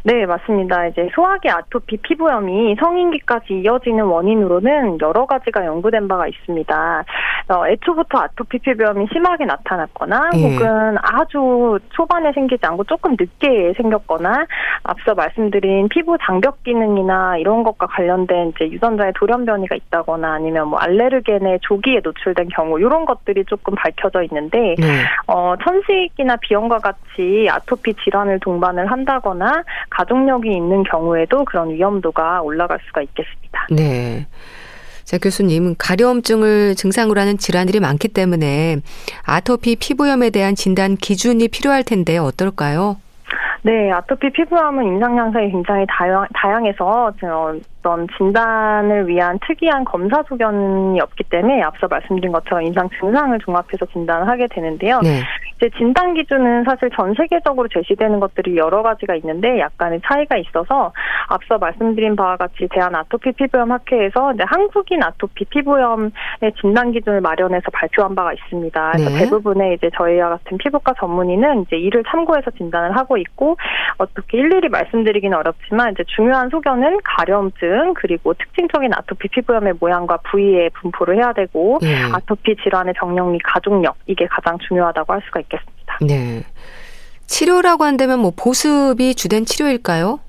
네, 0.05 0.27
맞습니다. 0.27 0.87
이제 0.87 1.09
소화기 1.15 1.49
아토피 1.51 1.99
피부염이 1.99 2.77
성인기까지 2.81 3.61
이어지는 3.61 4.05
원인으로는 4.05 5.01
여러 5.01 5.27
가지가 5.27 5.65
연구된 5.65 6.09
바가 6.09 6.29
있습니다. 6.29 7.05
어, 7.49 7.67
애초부터 7.67 8.19
아토피 8.19 8.59
피부염이 8.59 9.07
심하게 9.13 9.47
나타났거나 9.47 10.31
예. 10.37 10.43
혹은 10.43 10.97
아주 11.03 11.79
초반에 11.91 12.33
생기지 12.33 12.65
않고 12.65 12.85
조금 12.85 13.17
늦게 13.19 13.73
생겼거나 13.77 14.47
앞서 14.83 15.15
말씀드린 15.15 15.89
피부 15.89 16.17
장벽 16.21 16.63
기능이나 16.63 17.39
이런 17.39 17.63
것과 17.63 17.87
관련된 17.87 18.53
이제 18.55 18.69
유전자의 18.69 19.13
돌연 19.17 19.47
변이가 19.47 19.77
있다거나 19.77 20.35
아니면 20.35 20.69
뭐 20.69 20.79
알레르겐의 20.79 21.61
조기에 21.63 22.01
노출된 22.05 22.49
경우 22.49 22.79
이런 22.79 23.05
것들이 23.05 23.45
조금 23.47 23.75
밝혀져 23.75 24.23
있는데 24.25 24.75
네. 24.79 25.05
어, 25.27 25.55
천식이나 25.63 26.37
비염과 26.37 26.79
같이 26.79 27.49
아토피 27.51 27.95
질환을 27.95 28.41
동반을 28.41 28.91
한다거나 28.91 29.63
가족력이 29.91 30.51
있는 30.51 30.83
경우에도 30.85 31.45
그런 31.45 31.71
위험도가 31.71 32.43
올라갈 32.43 32.79
수가 32.87 33.03
있겠습니다. 33.03 33.67
네. 33.71 34.27
자, 35.05 35.17
교수님, 35.17 35.75
가려움증을 35.79 36.75
증상으로 36.75 37.19
하는 37.19 37.39
질환들이 37.39 37.81
많기 37.81 38.09
때문에 38.09 38.77
아토피 39.25 39.77
피부염에 39.77 40.29
대한 40.31 40.55
진단 40.55 40.97
기준이 40.97 41.49
필요할 41.49 41.83
텐데 41.83 42.19
어떨까요? 42.19 42.97
네, 43.63 43.91
아토피 43.91 44.31
피부염은 44.31 44.85
임상 44.85 45.17
양상이 45.19 45.51
굉장히 45.51 45.85
다양, 45.89 46.27
다양해서 46.35 47.13
어떤 47.13 48.07
진단을 48.17 49.09
위한 49.09 49.39
특이한 49.47 49.85
검사 49.85 50.23
소견이 50.29 51.01
없기 51.01 51.25
때문에 51.25 51.63
앞서 51.63 51.89
말씀드린 51.89 52.31
것처럼 52.31 52.65
임상 52.65 52.89
증상을 53.01 53.39
종합해서 53.41 53.87
진단을 53.93 54.29
하게 54.29 54.47
되는데요. 54.51 55.01
네. 55.03 55.23
이제 55.59 55.69
진단 55.77 56.15
기준은 56.15 56.65
사실 56.65 56.89
전 56.97 57.15
세계적으로 57.15 57.67
제시되는 57.69 58.21
것들이 58.21 58.57
여러 58.57 58.83
가지가 58.83 59.17
있는데 59.17 59.59
약간의 59.59 60.01
차이가 60.05 60.37
있어서 60.37 60.93
앞서 61.29 61.59
말씀드린 61.59 62.15
바와 62.15 62.37
같이 62.37 62.69
대한 62.71 62.95
아토피 62.95 63.33
피부염 63.33 63.73
학회에서 63.73 64.35
이제 64.35 64.45
한국인 64.47 65.03
아토피 65.03 65.47
피부염의 65.47 66.11
진단 66.61 66.93
기준을 66.93 67.21
마련해서 67.21 67.71
발표한 67.73 68.15
바가 68.15 68.33
있습니다. 68.35 68.93
그래서 68.93 69.11
네. 69.11 69.19
대부분의 69.19 69.75
이제 69.75 69.91
저희와 69.97 70.29
같은 70.31 70.59
피부과 70.59 70.95
전문의는 71.01 71.63
이제 71.63 71.77
이를 71.77 72.05
참고해서 72.05 72.53
진단을 72.53 72.97
하고 72.97 73.17
있고 73.17 73.57
어떻게 73.99 74.39
일일이 74.39 74.69
말씀드리기는 74.69 75.37
어렵지만 75.37 75.93
이제 75.93 76.05
중요한 76.07 76.51
소견은 76.51 77.01
가려움증 77.03 77.95
그리고 77.95 78.33
특징적인 78.35 78.95
아토피 78.95 79.29
피부염의 79.29 79.75
모양과 79.81 80.19
부위에 80.31 80.69
분포를 80.81 81.17
해야 81.17 81.33
되고 81.33 81.79
네. 81.83 81.97
아토피 82.13 82.57
질환의 82.63 82.95
정령 82.97 83.33
및 83.33 83.41
가족력 83.43 83.97
이게 84.07 84.27
가장 84.27 84.57
중요하다고 84.59 85.13
할 85.13 85.21
수가 85.23 85.41
있 85.41 85.48
겠습니다. 85.49 85.99
네. 86.03 86.45
치료라고 87.27 87.85
한다면 87.85 88.21
뭐 88.21 88.33
보습이 88.35 89.15
주된 89.15 89.45
치료일까요? 89.45 90.21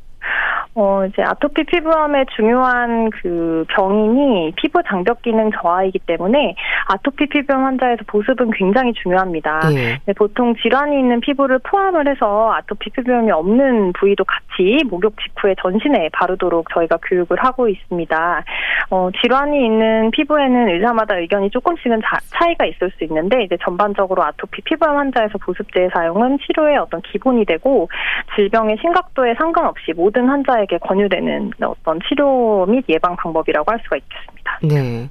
어, 0.81 1.05
이제 1.05 1.21
아토피 1.21 1.65
피부염의 1.65 2.25
중요한 2.37 3.09
그 3.09 3.65
병인이 3.67 4.53
피부 4.55 4.81
장벽 4.87 5.21
기능 5.21 5.51
저하이기 5.51 5.99
때문에 5.99 6.55
아토피 6.87 7.27
피부염 7.27 7.65
환자에서 7.65 8.03
보습은 8.07 8.51
굉장히 8.51 8.93
중요합니다. 8.93 9.59
예. 9.75 10.13
보통 10.13 10.55
질환이 10.55 10.97
있는 10.97 11.19
피부를 11.19 11.59
포함을 11.59 12.07
해서 12.07 12.53
아토피 12.53 12.91
피부염이 12.91 13.29
없는 13.29 13.91
부위도 13.91 14.23
같이 14.23 14.79
목욕 14.89 15.15
직후에 15.21 15.55
전신에 15.61 16.09
바르도록 16.13 16.69
저희가 16.73 16.97
교육을 17.09 17.43
하고 17.43 17.67
있습니다. 17.67 18.43
어, 18.91 19.09
질환이 19.21 19.65
있는 19.65 20.11
피부에는 20.11 20.69
의사마다 20.69 21.17
의견이 21.17 21.49
조금씩은 21.49 21.99
자, 22.03 22.19
차이가 22.27 22.65
있을 22.65 22.89
수 22.91 23.03
있는데 23.03 23.43
이제 23.43 23.57
전반적으로 23.65 24.23
아토피 24.23 24.61
피부염 24.61 24.95
환자에서 24.95 25.39
보습제의 25.39 25.89
사용은 25.93 26.37
치료의 26.39 26.77
어떤 26.77 27.01
기본이 27.01 27.43
되고 27.43 27.89
질병의 28.35 28.77
심각도에 28.79 29.35
상관없이 29.35 29.91
모든 29.93 30.29
환자에게 30.29 30.68
환자에게 30.69 30.77
권유되는 30.87 31.51
어떤 31.63 31.99
치료 32.07 32.65
및 32.67 32.85
예방 32.87 33.15
방법이라고 33.15 33.69
할 33.69 33.79
수가 33.83 33.97
있겠습니다. 33.97 34.59
네. 34.63 35.09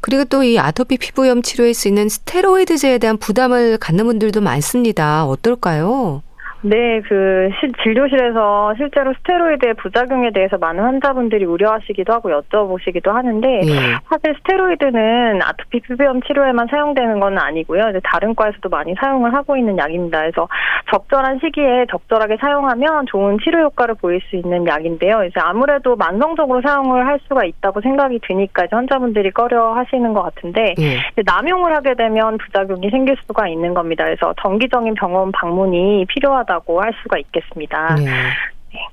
그리고 0.00 0.24
또 0.24 0.42
이 0.42 0.58
아토피 0.58 0.98
피부염 0.98 1.42
치료에 1.42 1.72
쓰이는 1.72 2.08
스테로이드제에 2.08 2.98
대한 2.98 3.16
부담을 3.18 3.78
갖는 3.78 4.04
분들도 4.04 4.40
많습니다. 4.40 5.24
어떨까요? 5.26 6.22
네, 6.66 7.02
그 7.02 7.50
진료실에서 7.82 8.72
실제로 8.78 9.12
스테로이드의 9.18 9.74
부작용에 9.74 10.30
대해서 10.30 10.56
많은 10.56 10.82
환자분들이 10.82 11.44
우려하시기도 11.44 12.10
하고 12.10 12.30
여쭤보시기도 12.30 13.12
하는데 13.12 13.46
네. 13.46 13.66
사실 14.08 14.34
스테로이드는 14.38 15.42
아토피 15.42 15.80
피부염 15.80 16.22
치료에만 16.22 16.68
사용되는 16.70 17.20
건 17.20 17.36
아니고요. 17.38 17.90
이제 17.90 18.00
다른 18.02 18.34
과에서도 18.34 18.66
많이 18.70 18.94
사용을 18.98 19.34
하고 19.34 19.58
있는 19.58 19.76
약입니다. 19.76 20.20
그래서 20.20 20.48
적절한 20.90 21.40
시기에 21.40 21.84
적절하게 21.90 22.38
사용하면 22.40 23.06
좋은 23.08 23.36
치료 23.44 23.64
효과를 23.64 23.96
보일 23.96 24.22
수 24.30 24.36
있는 24.36 24.66
약인데요. 24.66 25.24
이제 25.24 25.38
아무래도 25.40 25.96
만성적으로 25.96 26.62
사용을 26.62 27.06
할 27.06 27.20
수가 27.28 27.44
있다고 27.44 27.82
생각이 27.82 28.20
드니까 28.26 28.64
이제 28.64 28.74
환자분들이 28.74 29.32
꺼려 29.32 29.74
하시는 29.74 30.14
것 30.14 30.22
같은데 30.22 30.74
네. 30.78 30.96
남용을 31.26 31.76
하게 31.76 31.92
되면 31.92 32.38
부작용이 32.38 32.88
생길 32.88 33.16
수가 33.26 33.48
있는 33.48 33.74
겁니다. 33.74 34.04
그래서 34.04 34.32
정기적인 34.40 34.94
병원 34.94 35.30
방문이 35.30 36.06
필요하다. 36.08 36.53
있다고 36.54 36.80
할 36.80 36.92
수가 37.02 37.18
있겠습니다. 37.18 37.96
네. 37.96 38.04
네. 38.04 38.88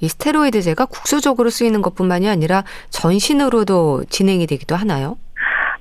이 0.00 0.08
스테로이드제가 0.08 0.86
국소적으로 0.86 1.50
쓰이는 1.50 1.82
것뿐만이 1.82 2.28
아니라 2.28 2.64
전신으로도 2.90 4.04
진행이 4.08 4.46
되기도 4.46 4.74
하나요? 4.76 5.16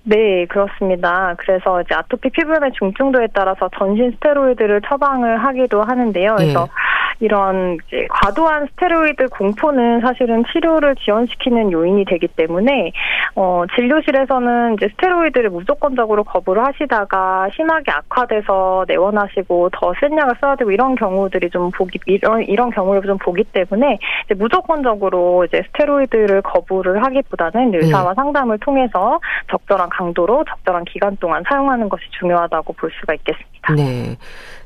네, 0.04 0.46
그렇습니다. 0.48 1.36
그래서 1.38 1.82
이제 1.82 1.94
아토피 1.94 2.30
피부염의 2.32 2.72
중증도에 2.78 3.28
따라서 3.34 3.70
전신 3.78 4.12
스테로이드를 4.14 4.82
처방을 4.88 5.44
하기도 5.44 5.84
하는데요. 5.84 6.36
그래서 6.38 6.66
네. 6.66 6.72
이런 7.22 7.78
이제 7.88 8.08
과도한 8.10 8.68
스테로이드 8.72 9.28
공포는 9.30 10.02
사실은 10.02 10.44
치료를 10.52 10.96
지연시키는 10.96 11.72
요인이 11.72 12.06
되기 12.06 12.28
때문에 12.28 12.92
어, 13.36 13.64
진료실에서는 13.76 14.74
이제 14.74 14.90
스테로이드를 14.90 15.52
무조건적으로 15.52 16.24
거부를 16.24 16.66
하시다가 16.66 17.50
심하게 17.56 17.92
악화돼서 17.92 18.86
내원하시고 18.88 19.70
더 19.72 19.94
센 20.02 20.18
약을 20.18 20.36
써야 20.42 20.56
되고 20.56 20.72
이런 20.72 20.96
경우들이 20.96 21.50
좀 21.50 21.70
보기 21.70 22.00
이런 22.06 22.42
이런 22.44 22.72
경우를 22.72 23.02
좀 23.04 23.18
보기 23.18 23.44
때문에 23.44 24.00
이제 24.26 24.34
무조건적으로 24.34 25.46
이제 25.46 25.62
스테로이드를 25.68 26.42
거부를 26.42 27.04
하기보다는 27.04 27.76
의사와 27.76 28.12
네. 28.12 28.16
상담을 28.16 28.58
통해서 28.60 29.20
적절한 29.50 29.90
강도로 29.90 30.44
적절한 30.46 30.86
기간 30.86 31.16
동안 31.18 31.44
사용하는 31.48 31.88
것이 31.88 32.04
중요하다고 32.20 32.74
볼 32.74 32.90
수가 33.00 33.14
있겠습니다. 33.14 33.76
네. 33.76 34.18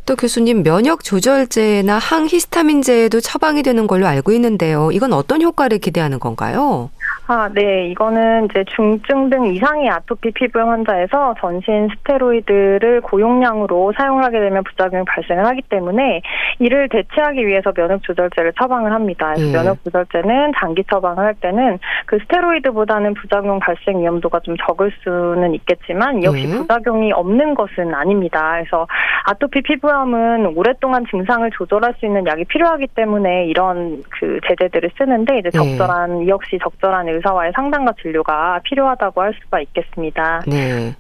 또 0.06 0.16
교수님 0.16 0.64
면역 0.64 1.04
조절제나 1.04 1.98
항히스타민제에도 1.98 3.22
처방이 3.22 3.64
되는 3.64 3.88
걸로 3.88 4.06
알고 4.06 4.32
있는데요. 4.34 4.92
이건 4.92 5.14
어떤 5.14 5.42
효과를 5.42 5.80
기대하는 5.80 6.20
건가요? 6.20 6.92
아, 7.28 7.50
네. 7.52 7.88
이거는 7.88 8.46
이제 8.46 8.64
중증 8.76 9.32
등 9.32 9.46
이상의 9.48 9.90
아토피 9.90 10.32
피부염 10.32 10.70
환자에서 10.70 11.34
전신 11.40 11.90
스테로이드를 11.98 13.02
고용량으로 13.02 13.94
사용을 13.98 14.24
하게 14.24 14.40
되면 14.40 14.64
부작용이 14.64 15.04
발생을 15.06 15.44
하기 15.48 15.64
때문에 15.64 16.22
이를 16.60 16.88
대체하기 16.88 17.48
위해서 17.48 17.72
면역 17.72 18.04
조절제를 18.04 18.54
처방을 18.54 18.92
합니다. 18.92 19.34
예. 19.40 19.52
면역 19.52 19.84
조절제는 19.84 20.52
단기 20.52 20.84
처방을 20.84 21.24
할 21.24 21.34
때는 21.36 21.80
그 22.06 22.20
스테로이드보다는 22.20 23.16
부작용 23.16 23.60
발생 23.60 24.00
위험도가 24.02 24.42
좀 24.42 24.56
적을 24.58 24.92
수는 25.04 25.56
있겠지만 25.56 26.24
역시 26.24 26.44
예. 26.44 26.58
부작용이 26.58 27.12
없는 27.12 27.56
것은 27.56 27.94
아닙니다. 27.96 28.58
그래서 28.60 28.88
아토피 29.26 29.64
피부염은 29.64 30.54
오랫동안 30.56 31.04
증상을 31.10 31.50
조절할 31.58 31.96
수 32.00 32.06
있는 32.06 32.28
약이 32.28 32.46
필요하기 32.46 32.88
때문에 32.94 33.48
이런 33.48 34.04
그 34.12 34.40
제제들을 34.48 34.92
쓰는데 34.96 35.40
이제 35.40 35.50
예. 35.56 35.58
적절한 35.58 36.22
예. 36.22 36.28
역시 36.28 36.60
적절한 36.62 37.15
의사와의 37.16 37.52
상담과 37.56 37.94
진료가 38.02 38.62
필요하다고 38.64 39.22
할 39.22 39.34
수가 39.44 39.60
있겠습니다. 39.62 40.44
네. 40.48 40.96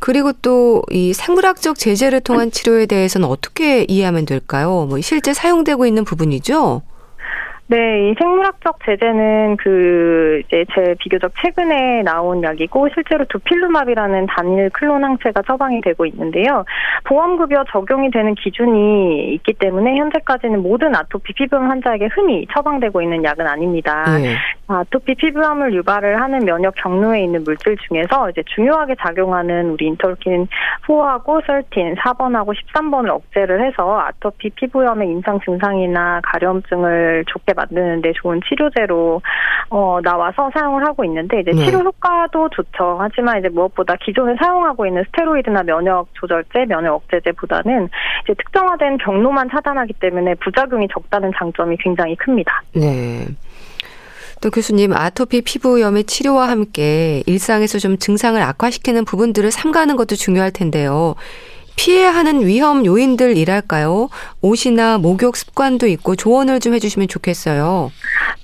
그리고 0.00 0.32
또 0.32 0.82
이 0.90 1.12
생물학적 1.14 1.78
제재를 1.78 2.20
통한 2.20 2.50
치료에 2.50 2.86
대해서는 2.86 3.26
어떻게 3.28 3.84
이해하면 3.84 4.26
될까요? 4.26 4.86
뭐 4.88 5.00
실제 5.00 5.32
사용되고 5.32 5.86
있는 5.86 6.04
부분이죠? 6.04 6.82
네, 7.66 8.10
이 8.10 8.14
생물학적 8.18 8.78
제재는 8.84 9.56
그 9.56 10.42
이제 10.44 10.66
제 10.74 10.94
비교적 11.00 11.32
최근에 11.40 12.02
나온 12.02 12.42
약이고 12.42 12.90
실제로 12.92 13.24
두필루맙이라는 13.24 14.26
단일 14.26 14.68
클론 14.68 15.02
항체가 15.02 15.40
처방이 15.46 15.80
되고 15.80 16.04
있는데요. 16.04 16.66
보험급여 17.04 17.64
적용이 17.72 18.10
되는 18.10 18.34
기준이 18.34 19.32
있기 19.34 19.54
때문에 19.54 19.96
현재까지는 19.96 20.62
모든 20.62 20.94
아토피 20.94 21.32
피부염 21.32 21.70
환자에게 21.70 22.08
흔히 22.12 22.46
처방되고 22.52 23.00
있는 23.00 23.24
약은 23.24 23.46
아닙니다. 23.46 24.04
네. 24.18 24.36
아토피 24.68 25.14
피부염을 25.14 25.72
유발을 25.72 26.20
하는 26.20 26.40
면역 26.40 26.74
경로에 26.74 27.22
있는 27.24 27.44
물질 27.44 27.78
중에서 27.88 28.28
이제 28.28 28.42
중요하게 28.54 28.96
작용하는 29.00 29.70
우리 29.70 29.86
인터루킨 29.86 30.48
4하고 30.86 31.40
13, 31.46 31.94
4번하고 31.94 32.54
13번을 32.54 33.08
억제를 33.08 33.64
해서 33.66 34.00
아토피 34.00 34.50
피부염의 34.50 35.08
임상 35.08 35.40
증상이나 35.44 36.20
가려움증을 36.24 37.24
좋게 37.26 37.53
만드는데 37.54 38.12
좋은 38.16 38.40
치료제로 38.48 39.22
어, 39.70 39.98
나와서 40.02 40.50
사용을 40.52 40.86
하고 40.86 41.04
있는데 41.04 41.40
이제 41.40 41.50
네. 41.52 41.64
치료 41.64 41.80
효과도 41.80 42.48
좋죠. 42.50 42.98
하지만 43.00 43.38
이제 43.38 43.48
무엇보다 43.48 43.96
기존에 43.96 44.34
사용하고 44.40 44.86
있는 44.86 45.04
스테로이드나 45.04 45.62
면역 45.62 46.08
조절제, 46.14 46.66
면역 46.66 46.94
억제제보다는 46.94 47.88
이제 48.24 48.34
특정화된 48.34 48.98
경로만 48.98 49.48
차단하기 49.50 49.94
때문에 49.94 50.34
부작용이 50.36 50.88
적다는 50.92 51.32
장점이 51.36 51.76
굉장히 51.78 52.16
큽니다. 52.16 52.62
네. 52.74 53.26
또 54.40 54.50
교수님 54.50 54.92
아토피 54.92 55.40
피부염의 55.40 56.04
치료와 56.04 56.50
함께 56.50 57.22
일상에서 57.26 57.78
좀 57.78 57.96
증상을 57.96 58.40
악화시키는 58.40 59.06
부분들을 59.06 59.50
삼가는 59.50 59.96
것도 59.96 60.16
중요할 60.16 60.50
텐데요. 60.50 61.14
피해야 61.76 62.10
하는 62.10 62.46
위험 62.46 62.86
요인들이랄까요? 62.86 64.08
옷이나 64.40 64.98
목욕 64.98 65.36
습관도 65.36 65.86
있고 65.88 66.16
조언을 66.16 66.60
좀 66.60 66.74
해주시면 66.74 67.08
좋겠어요. 67.08 67.90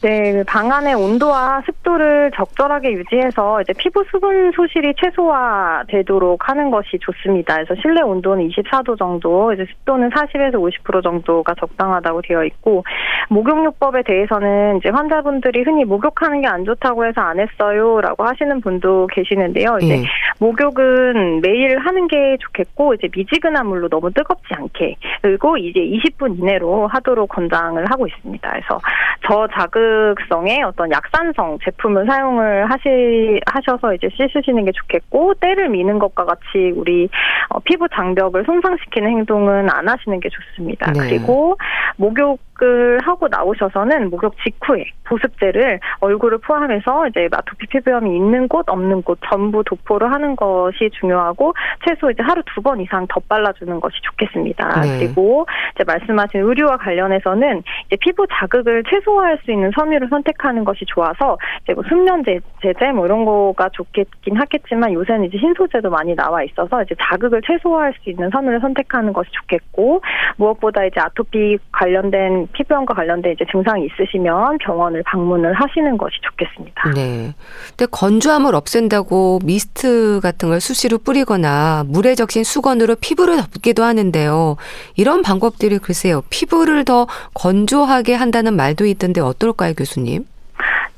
네, 0.03 0.33
그방 0.33 0.73
안의 0.73 0.95
온도와 0.95 1.63
습도를 1.67 2.31
적절하게 2.35 2.93
유지해서 2.93 3.61
이제 3.63 3.73
피부 3.77 4.03
수분 4.11 4.51
소실이 4.53 4.95
최소화되도록 5.01 6.49
하는 6.49 6.71
것이 6.71 6.99
좋습니다. 7.01 7.55
그래서 7.55 7.75
실내 7.81 8.01
온도는 8.01 8.49
24도 8.49 8.99
정도, 8.99 9.53
이제 9.53 9.67
습도는 9.71 10.11
40에서 10.11 10.55
50% 10.55 11.03
정도가 11.03 11.55
적당하다고 11.55 12.23
되어 12.23 12.45
있고 12.45 12.85
목욕요법에 13.29 14.03
대해서는 14.05 14.79
이제 14.79 14.89
환자분들이 14.89 15.63
흔히 15.63 15.85
목욕하는 15.85 16.43
게 16.43 16.51
안 16.51 16.65
좋다고 16.65 17.07
해서 17.07 17.21
안 17.21 17.39
했어요라고 17.39 18.25
하시는 18.25 18.61
분도 18.61 19.07
계시는데요. 19.13 19.79
이제 19.81 19.99
예. 19.99 20.03
목욕은 20.41 21.41
매일 21.43 21.79
하는 21.79 22.09
게 22.09 22.37
좋겠고 22.41 22.95
이제 22.95 23.07
미지근한 23.21 23.67
물로 23.67 23.89
너무 23.89 24.11
뜨겁지 24.13 24.55
않게 24.55 24.97
그리고 25.23 25.57
이제 25.57 25.81
20분 25.81 26.39
이내로 26.39 26.87
하도록 26.89 27.29
권장을 27.29 27.85
하고 27.91 28.07
있습니다. 28.07 28.51
그래서 28.51 28.79
저자극성의 29.27 30.63
어떤 30.63 30.91
약산성 30.91 31.59
제품을 31.65 32.07
사용을 32.07 32.71
하시 32.71 33.41
하셔서 33.47 33.95
이제 33.95 34.09
씻으시는 34.17 34.65
게 34.65 34.73
좋겠고 34.73 35.35
때를 35.35 35.69
미는 35.69 35.99
것과 35.99 36.25
같이 36.25 36.73
우리 36.75 37.09
어, 37.51 37.59
피부 37.61 37.87
장벽을 37.89 38.45
손상시키는 38.45 39.11
행동은 39.11 39.69
안 39.71 39.89
하시는 39.89 40.19
게 40.21 40.29
좋습니다. 40.29 40.93
네. 40.93 41.01
그리고 41.01 41.57
목욕 41.97 42.41
목욕을 42.61 43.01
하고 43.03 43.27
나오셔서는 43.29 44.11
목욕 44.11 44.35
직후에 44.45 44.85
보습제를 45.05 45.81
얼굴을 46.01 46.39
포함해서 46.39 47.09
이제 47.09 47.29
아토피 47.33 47.67
피부염이 47.67 48.15
있는 48.15 48.47
곳 48.47 48.69
없는 48.69 49.03
곳 49.03 49.19
전부 49.29 49.65
도포를 49.65 50.13
하는 50.13 50.37
것이 50.37 50.91
중요하고 51.01 51.55
최소 51.87 52.11
이제 52.11 52.23
하루 52.23 52.43
두 52.45 52.61
번 52.61 52.79
이상 52.79 53.07
더 53.09 53.19
발라주는 53.27 53.81
것이 53.81 53.97
좋겠습니다. 54.03 54.83
네. 54.83 54.99
그리고 54.99 55.47
이제 55.75 55.83
말씀하신 55.85 56.43
의류와 56.43 56.77
관련해서는 56.77 57.63
이제 57.87 57.97
피부 57.99 58.27
자극을 58.31 58.83
최소화할 58.85 59.39
수 59.43 59.51
있는 59.51 59.71
섬유를 59.75 60.09
선택하는 60.11 60.65
것이 60.65 60.85
좋아서 60.87 61.39
이제 61.65 61.73
뭐 61.73 61.83
순면 61.89 62.25
제제 62.61 62.93
뭐 62.93 63.07
이런 63.07 63.25
거가 63.25 63.71
좋겠긴 63.71 64.37
하겠지만 64.37 64.93
요새는 64.93 65.25
이제 65.25 65.39
신소재도 65.39 65.89
많이 65.89 66.15
나와 66.15 66.43
있어서 66.43 66.83
이제 66.83 66.95
자극을 67.01 67.41
최소화할 67.47 67.95
수 68.03 68.11
있는 68.11 68.29
섬유를 68.29 68.61
선택하는 68.61 69.15
것이 69.15 69.31
좋겠고 69.33 70.03
무엇보다 70.37 70.85
이제 70.85 71.01
아토피 71.01 71.57
관련된 71.73 72.49
피부염과 72.53 72.95
관련된 72.95 73.33
이제 73.33 73.45
증상이 73.51 73.87
있으시면 73.87 74.59
병원을 74.59 75.03
방문을 75.05 75.53
하시는 75.55 75.97
것이 75.97 76.17
좋겠습니다. 76.23 76.91
네. 76.95 77.35
근데 77.71 77.87
건조함을 77.91 78.55
없앤다고 78.55 79.41
미스트 79.45 80.21
같은 80.23 80.49
걸 80.49 80.61
수시로 80.61 80.99
뿌리거나 80.99 81.85
물에 81.87 82.15
적신 82.15 82.45
수건으로 82.45 82.97
피부를 82.97 83.37
덮기도 83.37 83.85
하는데요. 83.85 84.57
이런 84.97 85.23
방법들이 85.23 85.79
글쎄요. 85.79 86.23
피부를 86.31 86.85
더 86.85 87.07
건조하게 87.35 88.15
한다는 88.15 88.55
말도 88.55 88.87
있던데 88.87 89.21
어떨까요, 89.21 89.75
교수님? 89.75 90.25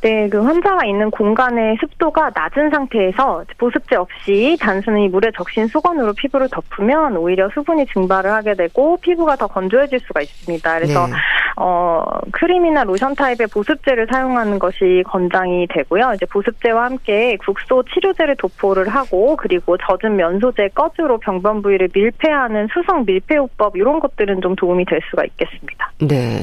네, 0.03 0.29
그 0.29 0.43
환자가 0.43 0.85
있는 0.85 1.13
공간의 1.13 1.77
습도가 1.81 2.33
낮은 2.35 2.71
상태에서 2.71 3.45
보습제 3.57 3.95
없이 3.95 4.57
단순히 4.61 5.09
물에 5.09 5.31
적신 5.37 5.69
수건으로 5.69 6.13
피부를 6.15 6.49
덮으면 6.51 7.17
오히려 7.17 7.49
수분이 7.55 7.87
증발을 7.87 8.33
하게 8.33 8.55
되고 8.55 8.97
피부가 8.97 9.37
더 9.37 9.47
건조해질 9.47 10.01
수가 10.01 10.23
있습니다. 10.23 10.75
그래서 10.79 11.07
네. 11.07 11.13
어, 11.57 12.05
크림이나 12.33 12.83
로션 12.83 13.15
타입의 13.15 13.47
보습제를 13.53 14.09
사용하는 14.11 14.59
것이 14.59 15.05
권장이 15.07 15.69
되고요. 15.69 16.15
이제 16.17 16.27
보습제와 16.27 16.87
함께 16.87 17.37
국소 17.37 17.85
치료제를 17.95 18.35
도포를 18.37 18.89
하고 18.89 19.37
그리고 19.37 19.77
젖은 19.77 20.17
면소제 20.17 20.71
꺼즈로 20.75 21.19
병변 21.19 21.63
부위를 21.63 21.91
밀폐하는 21.95 22.67
수성 22.75 23.05
밀폐요법 23.07 23.77
이런 23.77 24.01
것들은 24.01 24.41
좀 24.41 24.57
도움이 24.57 24.85
될 24.87 25.01
수가 25.11 25.25
있겠습니다. 25.27 25.93
네. 26.01 26.43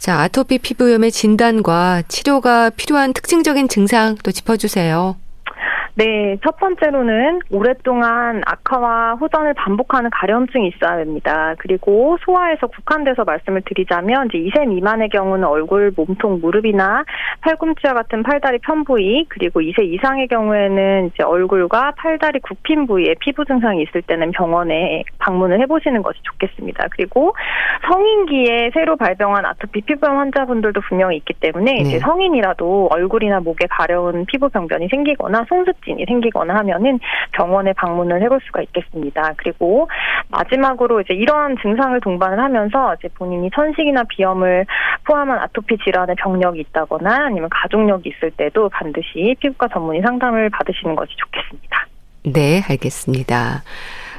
자, 0.00 0.20
아토피 0.20 0.60
피부염의 0.60 1.12
진단과 1.12 2.04
치료가 2.08 2.70
필요한 2.70 3.12
특징적인 3.12 3.68
증상 3.68 4.16
또 4.22 4.32
짚어주세요. 4.32 5.16
네, 6.00 6.38
첫 6.42 6.56
번째로는 6.56 7.40
오랫동안 7.50 8.40
악화와 8.46 9.16
호전을 9.16 9.52
반복하는 9.52 10.08
가려움증이 10.08 10.68
있어야 10.68 10.96
됩니다. 10.96 11.54
그리고 11.58 12.16
소아에서 12.24 12.68
국한돼서 12.68 13.24
말씀을 13.24 13.60
드리자면 13.66 14.30
이제 14.32 14.38
2세 14.38 14.66
미만의 14.66 15.10
경우는 15.10 15.44
얼굴, 15.46 15.92
몸통, 15.94 16.40
무릎이나 16.40 17.04
팔꿈치와 17.42 17.92
같은 17.92 18.22
팔다리 18.22 18.60
편 18.60 18.84
부위, 18.84 19.26
그리고 19.28 19.60
2세 19.60 19.84
이상의 19.84 20.28
경우에는 20.28 21.10
이제 21.12 21.22
얼굴과 21.22 21.92
팔다리 21.98 22.40
굽힌 22.40 22.86
부위에 22.86 23.16
피부 23.20 23.44
증상이 23.44 23.82
있을 23.82 24.00
때는 24.00 24.30
병원에 24.30 25.04
방문을 25.18 25.60
해보시는 25.60 26.00
것이 26.00 26.18
좋겠습니다. 26.22 26.86
그리고 26.92 27.34
성인기에 27.90 28.70
새로 28.72 28.96
발병한 28.96 29.44
아토피 29.44 29.82
피부염 29.82 30.16
환자분들도 30.16 30.80
분명히 30.88 31.18
있기 31.18 31.34
때문에 31.34 31.72
네. 31.74 31.78
이제 31.80 31.98
성인이라도 31.98 32.88
얼굴이나 32.90 33.40
목에 33.40 33.66
가려운 33.68 34.24
피부 34.24 34.48
병변이 34.48 34.88
생기거나 34.88 35.44
통 35.44 35.66
증이 35.90 36.04
생기거나 36.06 36.54
하면은 36.56 37.00
병원에 37.32 37.72
방문을 37.72 38.22
해볼 38.22 38.40
수가 38.46 38.62
있겠습니다. 38.62 39.34
그리고 39.36 39.88
마지막으로 40.28 41.00
이제 41.00 41.14
이러한 41.14 41.56
증상을 41.60 41.98
동반을 42.00 42.38
하면서 42.38 42.94
이제 42.94 43.08
본인이 43.14 43.50
천식이나 43.54 44.04
비염을 44.08 44.66
포함한 45.04 45.38
아토피 45.40 45.78
질환의 45.84 46.16
병력이 46.16 46.60
있다거나 46.60 47.26
아니면 47.26 47.48
가족력이 47.50 48.08
있을 48.10 48.30
때도 48.32 48.68
반드시 48.68 49.36
피부과 49.40 49.68
전문의 49.68 50.02
상담을 50.02 50.50
받으시는 50.50 50.94
것이 50.94 51.12
좋겠습니다. 51.16 51.86
네, 52.24 52.62
알겠습니다. 52.68 53.62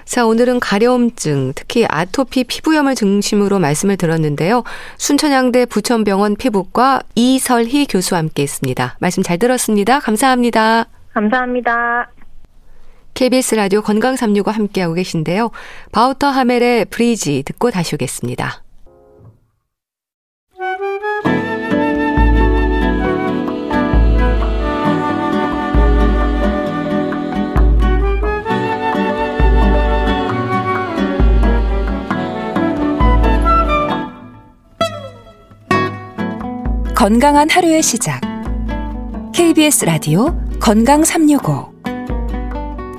자, 0.03 0.25
오늘은 0.25 0.59
가려움증, 0.59 1.53
특히 1.55 1.85
아토피 1.87 2.43
피부염을 2.45 2.95
중심으로 2.95 3.59
말씀을 3.59 3.95
들었는데요. 3.97 4.63
순천향대 4.97 5.67
부천병원 5.67 6.35
피부과 6.35 7.01
이설희 7.15 7.85
교수와 7.87 8.19
함께 8.19 8.43
했습니다. 8.43 8.97
말씀 8.99 9.23
잘 9.23 9.37
들었습니다. 9.37 9.99
감사합니다. 9.99 10.85
감사합니다. 11.13 12.09
KBS 13.13 13.55
라디오 13.55 13.81
건강 13.81 14.15
365 14.15 14.51
함께하고 14.51 14.93
계신데요. 14.93 15.51
바우터 15.91 16.27
하멜의 16.27 16.85
브리지 16.85 17.43
듣고 17.45 17.69
다시 17.71 17.95
오겠습니다. 17.95 18.63
건강한 36.95 37.49
하루의 37.49 37.81
시작. 37.81 38.30
KBS 39.33 39.85
라디오 39.85 40.37
건강 40.59 41.05
365 41.05 41.71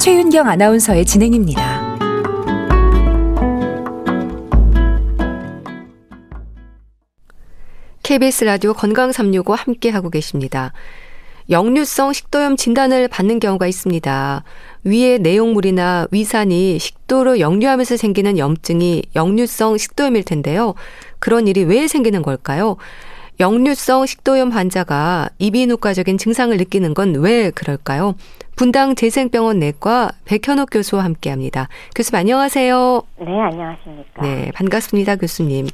최윤경 0.00 0.48
아나운서의 0.48 1.04
진행입니다. 1.04 1.96
KBS 8.02 8.44
라디오 8.44 8.72
건강 8.72 9.12
365 9.12 9.54
함께 9.54 9.90
하고 9.90 10.08
계십니다. 10.08 10.72
역류성 11.50 12.14
식도염 12.14 12.56
진단을 12.56 13.08
받는 13.08 13.38
경우가 13.38 13.66
있습니다. 13.66 14.44
위의 14.84 15.18
내용물이나 15.18 16.06
위산이 16.10 16.78
식도로 16.78 17.40
역류하면서 17.40 17.98
생기는 17.98 18.38
염증이 18.38 19.02
역류성 19.14 19.76
식도염일 19.76 20.24
텐데요. 20.24 20.74
그런 21.18 21.46
일이 21.46 21.62
왜 21.64 21.88
생기는 21.88 22.22
걸까요? 22.22 22.78
역류성 23.42 24.06
식도염 24.06 24.50
환자가 24.50 25.28
이비인후과적인 25.40 26.16
증상을 26.16 26.56
느끼는 26.56 26.94
건 26.94 27.16
왜 27.16 27.50
그럴까요? 27.50 28.14
분당 28.56 28.94
재생병원 28.94 29.58
내과 29.58 30.12
백현옥 30.26 30.68
교수와 30.70 31.02
함께 31.02 31.28
합니다. 31.30 31.66
교수님 31.96 32.20
안녕하세요. 32.20 33.02
네, 33.18 33.40
안녕하십니까. 33.40 34.22
네, 34.22 34.52
반갑습니다, 34.54 35.16
교수님. 35.16 35.66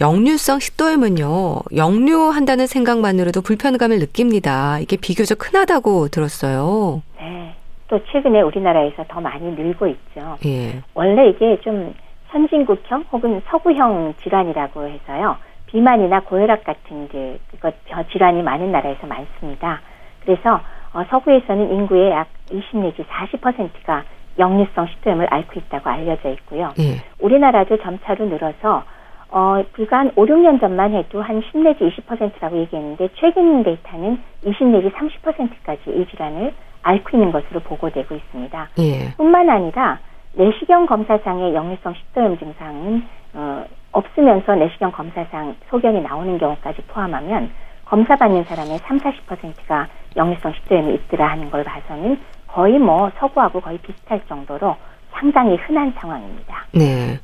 역류성 0.00 0.60
식도염은요, 0.60 1.62
역류한다는 1.74 2.68
생각만으로도 2.68 3.42
불편감을 3.42 3.98
느낍니다. 3.98 4.78
이게 4.78 4.96
비교적 4.96 5.44
흔하다고 5.44 6.06
들었어요. 6.08 7.02
네. 7.18 7.52
또 7.88 7.98
최근에 8.12 8.42
우리나라에서 8.42 9.04
더 9.08 9.20
많이 9.20 9.44
늘고 9.50 9.88
있죠. 9.88 10.38
예. 10.46 10.80
원래 10.94 11.30
이게 11.30 11.58
좀 11.62 11.92
선진국형 12.30 13.06
혹은 13.12 13.42
서구형 13.50 14.14
질환이라고 14.22 14.86
해서요. 14.88 15.36
비만이나 15.72 16.20
고혈압 16.20 16.64
같은 16.64 17.08
그, 17.08 17.38
그것 17.50 17.74
질환이 18.12 18.42
많은 18.42 18.70
나라에서 18.70 19.06
많습니다. 19.06 19.80
그래서 20.20 20.60
어, 20.92 21.02
서구에서는 21.08 21.72
인구의 21.72 22.12
약 22.12 22.28
20 22.50 22.78
내지 22.78 23.02
40%가 23.02 24.04
역류성 24.38 24.86
식도염을 24.86 25.26
앓고 25.30 25.60
있다고 25.60 25.88
알려져 25.88 26.30
있고요. 26.30 26.72
예. 26.78 27.02
우리나라도 27.18 27.78
점차로 27.78 28.26
늘어서 28.26 28.84
어, 29.30 29.62
불과 29.72 30.00
한 30.00 30.12
5, 30.14 30.26
6년 30.26 30.60
전만 30.60 30.92
해도 30.92 31.22
한 31.22 31.40
10 31.40 31.60
내지 31.60 31.84
20%라고 31.84 32.58
얘기했는데 32.58 33.08
최근 33.14 33.62
데이터는 33.62 34.22
20 34.44 34.66
내지 34.66 34.90
30%까지 34.90 35.80
이 35.86 36.06
질환을 36.10 36.52
앓고 36.82 37.16
있는 37.16 37.32
것으로 37.32 37.60
보고되고 37.60 38.14
있습니다. 38.14 38.68
예. 38.78 39.14
뿐만 39.16 39.48
아니라 39.48 40.00
내시경 40.34 40.86
검사상의 40.86 41.54
역류성 41.54 41.94
식도염 41.94 42.38
증상은 42.38 43.06
어, 43.34 43.64
없으면서 43.92 44.54
내시경 44.54 44.90
검사상 44.92 45.54
소견이 45.70 46.00
나오는 46.00 46.38
경우까지 46.38 46.82
포함하면 46.88 47.50
검사 47.84 48.16
받는 48.16 48.44
사람의 48.44 48.78
3, 48.78 48.98
40%가 48.98 49.88
역류성 50.16 50.52
식도염이 50.54 50.94
있더라 50.94 51.30
하는 51.30 51.50
걸 51.50 51.62
봐서는 51.62 52.18
거의 52.46 52.78
뭐 52.78 53.10
서구하고 53.18 53.60
거의 53.60 53.78
비슷할 53.78 54.20
정도로 54.28 54.76
상당히 55.12 55.56
흔한 55.56 55.92
상황입니다. 55.96 56.66
네. 56.72 57.20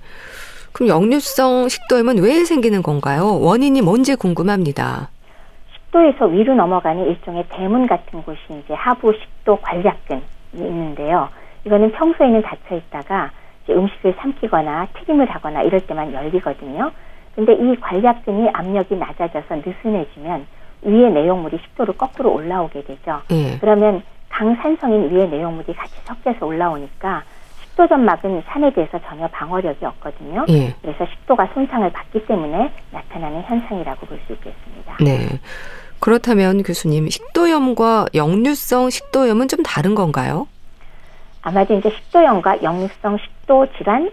그럼 0.73 0.89
역류성 0.89 1.69
식도염은 1.69 2.23
왜 2.23 2.45
생기는 2.45 2.83
건가요? 2.83 3.39
원인이 3.41 3.81
뭔지 3.83 4.15
궁금합니다. 4.15 5.09
식도에서 5.75 6.27
위로 6.27 6.55
넘어가는 6.55 7.07
일종의 7.07 7.47
대문 7.49 7.87
같은 7.87 8.23
곳이 8.23 8.39
이제 8.51 8.75
하부 8.75 9.13
식도 9.15 9.57
관략근이 9.57 10.23
있는데요. 10.55 11.29
이거는 11.65 11.93
평소에는 11.93 12.43
닫혀 12.43 12.77
있다가 12.77 13.31
음식을 13.73 14.15
삼키거나 14.21 14.89
튀김을 14.99 15.29
하거나 15.31 15.63
이럴 15.63 15.81
때만 15.81 16.13
열리거든요. 16.13 16.91
근데 17.35 17.53
이 17.55 17.77
관략근이 17.81 18.51
압력이 18.53 18.97
낮아져서 18.97 19.57
느슨해지면 19.65 20.47
위의 20.83 21.13
내용물이 21.13 21.59
식도로 21.59 21.93
거꾸로 21.95 22.33
올라오게 22.35 22.83
되죠. 22.85 23.21
예. 23.31 23.59
그러면 23.61 24.03
강산성인 24.29 25.11
위의 25.11 25.29
내용물이 25.29 25.75
같이 25.75 25.93
섞여서 26.05 26.45
올라오니까 26.47 27.23
식도점막은 27.63 28.43
산에 28.47 28.73
대해서 28.73 28.99
전혀 29.09 29.27
방어력이 29.29 29.85
없거든요. 29.85 30.45
예. 30.49 30.75
그래서 30.83 31.07
식도가 31.07 31.49
손상을 31.55 31.89
받기 31.93 32.27
때문에 32.27 32.73
나타나는 32.93 33.43
현상이라고 33.43 34.07
볼 34.07 34.19
수 34.27 34.33
있겠습니다. 34.33 34.97
네. 35.01 35.39
그렇다면 36.01 36.63
교수님, 36.63 37.09
식도염과 37.09 38.07
역류성 38.15 38.91
식도염은 38.91 39.49
좀 39.49 39.63
다른 39.65 39.95
건가요? 39.95 40.47
아마도 41.49 41.75
이제 41.75 41.89
식도염과 41.89 42.63
역류성 42.63 43.17
식도 43.17 43.69
질환을 43.79 44.13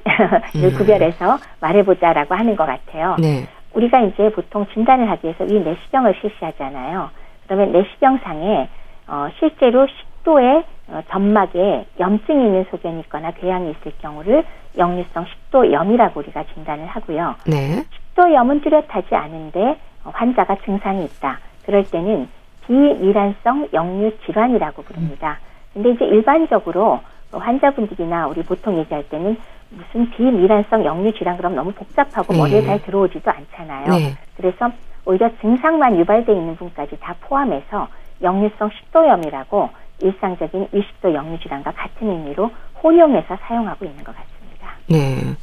음. 0.56 0.78
구별해서 0.78 1.38
말해보자라고 1.60 2.34
하는 2.34 2.56
것 2.56 2.66
같아요. 2.66 3.18
네. 3.20 3.46
우리가 3.74 4.00
이제 4.02 4.30
보통 4.32 4.66
진단을 4.74 5.10
하기 5.12 5.28
위해서 5.28 5.44
이 5.44 5.60
내시경을 5.60 6.16
실시하잖아요. 6.22 7.10
그러면 7.46 7.74
내시경상에 7.74 8.70
어, 9.08 9.28
실제로 9.38 9.86
식도의 9.86 10.64
어, 10.88 11.02
점막에 11.10 11.86
염증이 12.00 12.46
있는 12.46 12.66
소견이 12.72 13.02
있거나 13.02 13.32
궤양이 13.32 13.72
있을 13.72 13.92
경우를 14.02 14.46
역류성 14.78 15.26
식도염이라고 15.26 16.20
우리가 16.22 16.46
진단을 16.54 16.86
하고요. 16.86 17.36
네. 17.48 17.84
식도염은 17.94 18.62
뚜렷하지 18.62 19.14
않은데 19.14 19.78
어, 20.06 20.12
환자가 20.14 20.56
증상이 20.64 21.04
있다. 21.04 21.40
그럴 21.66 21.84
때는 21.84 22.30
비밀환성 22.66 23.70
역류 23.74 24.20
질환이라고 24.26 24.84
부릅니다. 24.84 25.40
근데 25.74 25.90
이제 25.90 26.06
일반적으로 26.06 27.02
환자분들이나 27.32 28.28
우리 28.28 28.44
보통 28.44 28.78
얘기할 28.78 29.08
때는 29.10 29.38
무슨 29.70 30.10
비밀환성 30.12 30.86
역류 30.86 31.14
질환 31.14 31.38
그럼 31.38 31.56
너무 31.56 31.72
복잡하고 31.72 32.34
네. 32.34 32.40
머리에 32.40 32.64
잘 32.64 32.82
들어오지도 32.84 33.30
않잖아요. 33.30 33.90
네. 33.90 34.16
그래서 34.38 34.72
오히려 35.06 35.30
증상만 35.42 35.98
유발돼 36.00 36.32
있는 36.34 36.56
분까지 36.56 36.98
다 37.00 37.16
포함해서 37.22 37.88
역류성 38.22 38.70
식도염이라고 38.70 39.70
일상적인 40.02 40.70
위식도 40.72 41.14
역류 41.14 41.40
질환과 41.40 41.72
같은 41.72 42.10
의미로 42.10 42.52
혼용해서 42.84 43.38
사용하고 43.42 43.86
있는 43.86 44.04
것 44.04 44.16
같습니다. 44.16 44.72
네. 44.88 45.36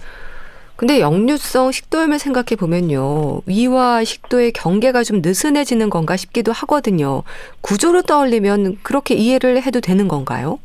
근데 0.76 1.00
역류성 1.00 1.70
식도염을 1.70 2.18
생각해 2.18 2.56
보면요. 2.58 3.42
위와 3.46 4.02
식도의 4.02 4.52
경계가 4.52 5.04
좀 5.04 5.20
느슨해지는 5.22 5.90
건가 5.90 6.16
싶기도 6.16 6.50
하거든요. 6.50 7.22
구조로 7.60 8.02
떠올리면 8.02 8.78
그렇게 8.82 9.14
이해를 9.14 9.62
해도 9.62 9.80
되는 9.80 10.08
건가요? 10.08 10.58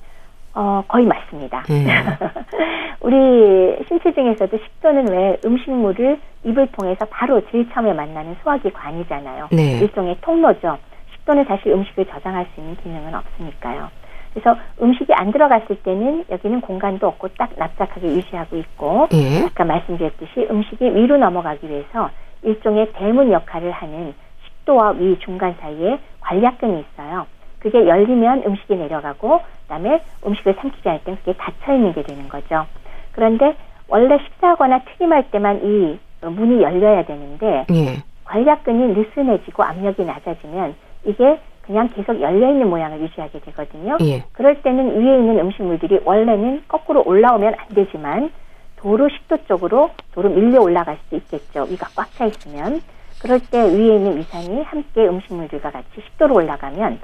어, 0.57 0.83
거의 0.87 1.05
맞습니다. 1.05 1.63
네. 1.69 1.85
우리 2.99 3.77
신체 3.87 4.11
중에서도 4.11 4.57
식도는 4.57 5.07
왜 5.11 5.37
음식물을 5.45 6.19
입을 6.45 6.67
통해서 6.71 7.05
바로 7.05 7.39
제일 7.51 7.69
처음에 7.71 7.93
만나는 7.93 8.35
소화기관이잖아요. 8.41 9.49
네. 9.51 9.79
일종의 9.79 10.17
통로죠. 10.21 10.79
식도는 11.13 11.45
사실 11.45 11.71
음식을 11.71 12.05
저장할 12.07 12.47
수 12.55 12.59
있는 12.59 12.75
기능은 12.77 13.13
없으니까요. 13.13 13.89
그래서 14.33 14.59
음식이 14.81 15.13
안 15.13 15.31
들어갔을 15.31 15.75
때는 15.83 16.25
여기는 16.29 16.61
공간도 16.61 17.07
없고 17.07 17.29
딱 17.37 17.51
납작하게 17.55 18.07
유지하고 18.07 18.57
있고 18.57 19.07
예. 19.13 19.45
아까 19.45 19.63
말씀드렸듯이 19.63 20.47
음식이 20.49 20.95
위로 20.95 21.17
넘어가기 21.17 21.69
위해서 21.69 22.09
일종의 22.41 22.93
대문 22.93 23.31
역할을 23.31 23.71
하는 23.71 24.13
식도와 24.45 24.91
위 24.91 25.17
중간 25.19 25.55
사이에 25.59 25.99
관략근이 26.21 26.83
있어요. 26.93 27.27
그게 27.59 27.87
열리면 27.87 28.43
음식이 28.45 28.75
내려가고 28.75 29.41
그다음에 29.63 30.01
음식을 30.25 30.55
삼키지 30.59 30.87
않을 30.87 31.03
땐 31.03 31.17
그게 31.17 31.33
닫혀 31.33 31.73
있는 31.73 31.93
게 31.93 32.03
되는 32.03 32.29
거죠. 32.29 32.65
그런데 33.11 33.55
원래 33.87 34.17
식사하거나 34.17 34.79
튀김할 34.79 35.31
때만 35.31 35.61
이 35.63 35.99
문이 36.21 36.61
열려야 36.61 37.05
되는데 37.05 37.65
예. 37.71 38.03
관략근이 38.25 38.93
느슨해지고 38.93 39.63
압력이 39.63 40.03
낮아지면 40.03 40.75
이게 41.05 41.39
그냥 41.61 41.89
계속 41.89 42.19
열려 42.21 42.49
있는 42.49 42.69
모양을 42.69 43.01
유지하게 43.01 43.39
되거든요. 43.39 43.97
예. 44.01 44.23
그럴 44.33 44.61
때는 44.61 44.99
위에 45.01 45.17
있는 45.17 45.39
음식물들이 45.39 45.99
원래는 46.05 46.63
거꾸로 46.67 47.03
올라오면 47.05 47.55
안 47.57 47.67
되지만 47.75 48.31
도로 48.77 49.09
식도 49.09 49.45
쪽으로 49.47 49.91
도로 50.13 50.29
밀려 50.29 50.61
올라갈 50.61 50.97
수도 51.03 51.17
있겠죠. 51.17 51.63
위가 51.69 51.87
꽉 51.95 52.11
차 52.13 52.25
있으면 52.25 52.81
그럴 53.21 53.39
때 53.39 53.59
위에 53.59 53.95
있는 53.95 54.17
위산이 54.17 54.63
함께 54.63 55.07
음식물들과 55.07 55.71
같이 55.71 55.87
식도로 55.95 56.35
올라가면 56.35 56.99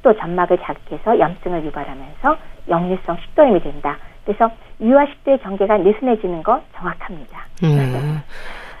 식도 0.00 0.16
점막을 0.18 0.58
자극해서 0.58 1.18
염증을 1.18 1.64
유발하면서 1.64 2.36
역류성 2.68 3.16
식도염이 3.22 3.60
된다. 3.62 3.96
그래서 4.24 4.50
위와 4.78 5.06
식도의 5.06 5.38
경계가 5.40 5.78
느슨해지는 5.78 6.42
거 6.42 6.60
정확합니다. 6.76 7.46
음. 7.64 8.22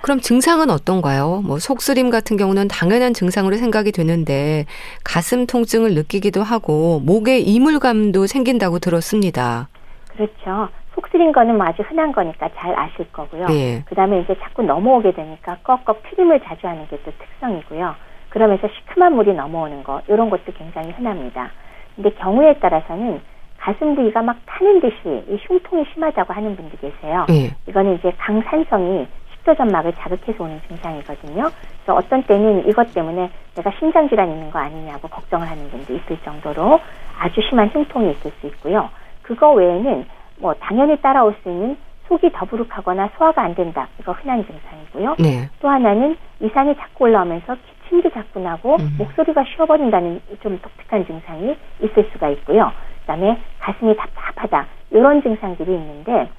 그럼 0.02 0.20
증상은 0.20 0.70
어떤가요? 0.70 1.42
뭐 1.44 1.58
속쓰림 1.58 2.08
같은 2.10 2.36
경우는 2.38 2.68
당연한 2.68 3.12
증상으로 3.12 3.56
생각이 3.56 3.92
되는데 3.92 4.64
가슴 5.04 5.46
통증을 5.46 5.94
느끼기도 5.94 6.42
하고 6.42 7.00
목에 7.04 7.38
이물감도 7.38 8.26
생긴다고 8.26 8.78
들었습니다. 8.78 9.68
그렇죠. 10.08 10.68
속쓰린 10.94 11.32
거는 11.32 11.56
뭐 11.56 11.66
아주 11.66 11.82
흔한 11.82 12.12
거니까 12.12 12.48
잘 12.56 12.78
아실 12.78 13.10
거고요. 13.12 13.46
예. 13.50 13.82
그 13.86 13.94
다음에 13.94 14.20
이제 14.20 14.34
자꾸 14.40 14.62
넘어오게 14.62 15.12
되니까 15.12 15.58
꺽꺽 15.64 16.02
튀김을 16.10 16.40
자주 16.44 16.66
하는 16.66 16.86
게 16.88 16.96
또 17.04 17.12
특성이고요. 17.18 17.94
그러면서 18.30 18.68
시큼한 18.68 19.14
물이 19.14 19.34
넘어오는 19.34 19.82
거, 19.82 20.00
이런 20.08 20.30
것도 20.30 20.52
굉장히 20.56 20.90
흔합니다. 20.92 21.50
근데 21.94 22.10
경우에 22.10 22.54
따라서는 22.54 23.20
가슴 23.58 23.94
부위가 23.94 24.22
막 24.22 24.36
타는 24.46 24.80
듯이 24.80 25.24
이 25.28 25.38
흉통이 25.42 25.84
심하다고 25.92 26.32
하는 26.32 26.56
분도 26.56 26.76
계세요. 26.78 27.26
예. 27.28 27.54
이거는 27.68 27.96
이제 27.96 28.10
강산성이 28.16 29.06
식도점막을 29.34 29.92
자극해서 29.94 30.44
오는 30.44 30.60
증상이거든요. 30.68 31.50
그래서 31.84 31.94
어떤 31.94 32.22
때는 32.22 32.66
이것 32.68 32.94
때문에 32.94 33.30
내가 33.54 33.70
심장 33.78 34.08
질환 34.08 34.30
있는 34.30 34.50
거 34.50 34.58
아니냐고 34.58 35.08
걱정을 35.08 35.48
하는 35.48 35.68
분도 35.70 35.94
있을 35.94 36.18
정도로 36.24 36.80
아주 37.18 37.40
심한 37.48 37.68
흉통이 37.68 38.12
있을 38.12 38.30
수 38.40 38.46
있고요. 38.46 38.88
그거 39.22 39.52
외에는 39.52 40.06
뭐 40.38 40.54
당연히 40.54 40.96
따라올 41.00 41.34
수 41.42 41.50
있는 41.50 41.76
속이 42.08 42.32
더부룩하거나 42.32 43.10
소화가 43.16 43.42
안 43.42 43.54
된다. 43.54 43.88
이거 44.00 44.12
흔한 44.12 44.44
증상이고요. 44.44 45.16
네. 45.18 45.48
또 45.60 45.68
하나는 45.68 46.16
위산이 46.40 46.74
자꾸 46.76 47.04
올라오면서 47.04 47.54
기 47.54 47.60
침도 47.90 48.08
자꾸 48.10 48.40
나고 48.40 48.76
음. 48.76 48.94
목소리가 48.98 49.44
쉬어버린다는 49.44 50.22
좀 50.42 50.58
독특한 50.62 51.04
증상이 51.06 51.56
있을 51.82 52.08
수가 52.12 52.30
있고요. 52.30 52.72
그다음에 53.00 53.38
가슴이 53.58 53.94
답답하다 53.96 54.66
이런 54.92 55.22
증상들이 55.22 55.70
있는데 55.74 56.30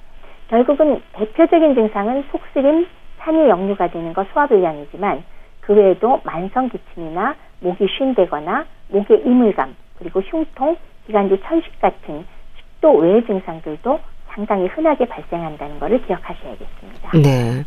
결국은 0.48 1.00
대표적인 1.12 1.74
증상은 1.74 2.24
속쓰림, 2.30 2.86
산이 3.18 3.48
역류가 3.48 3.88
되는 3.88 4.12
거 4.12 4.24
소화불량이지만 4.32 5.22
그 5.60 5.74
외에도 5.74 6.20
만성 6.24 6.68
기침이나 6.68 7.36
목이 7.60 7.86
쉰대거나 7.98 8.64
목의 8.88 9.22
이물감 9.24 9.76
그리고 9.98 10.20
흉통, 10.20 10.76
기관지 11.06 11.40
천식 11.46 11.80
같은 11.80 12.24
식도 12.56 12.96
외의 12.96 13.24
증상들도 13.26 14.00
상당히 14.28 14.66
흔하게 14.66 15.06
발생한다는 15.06 15.78
것을 15.78 16.04
기억하셔야겠습니다. 16.06 17.10
네. 17.12 17.64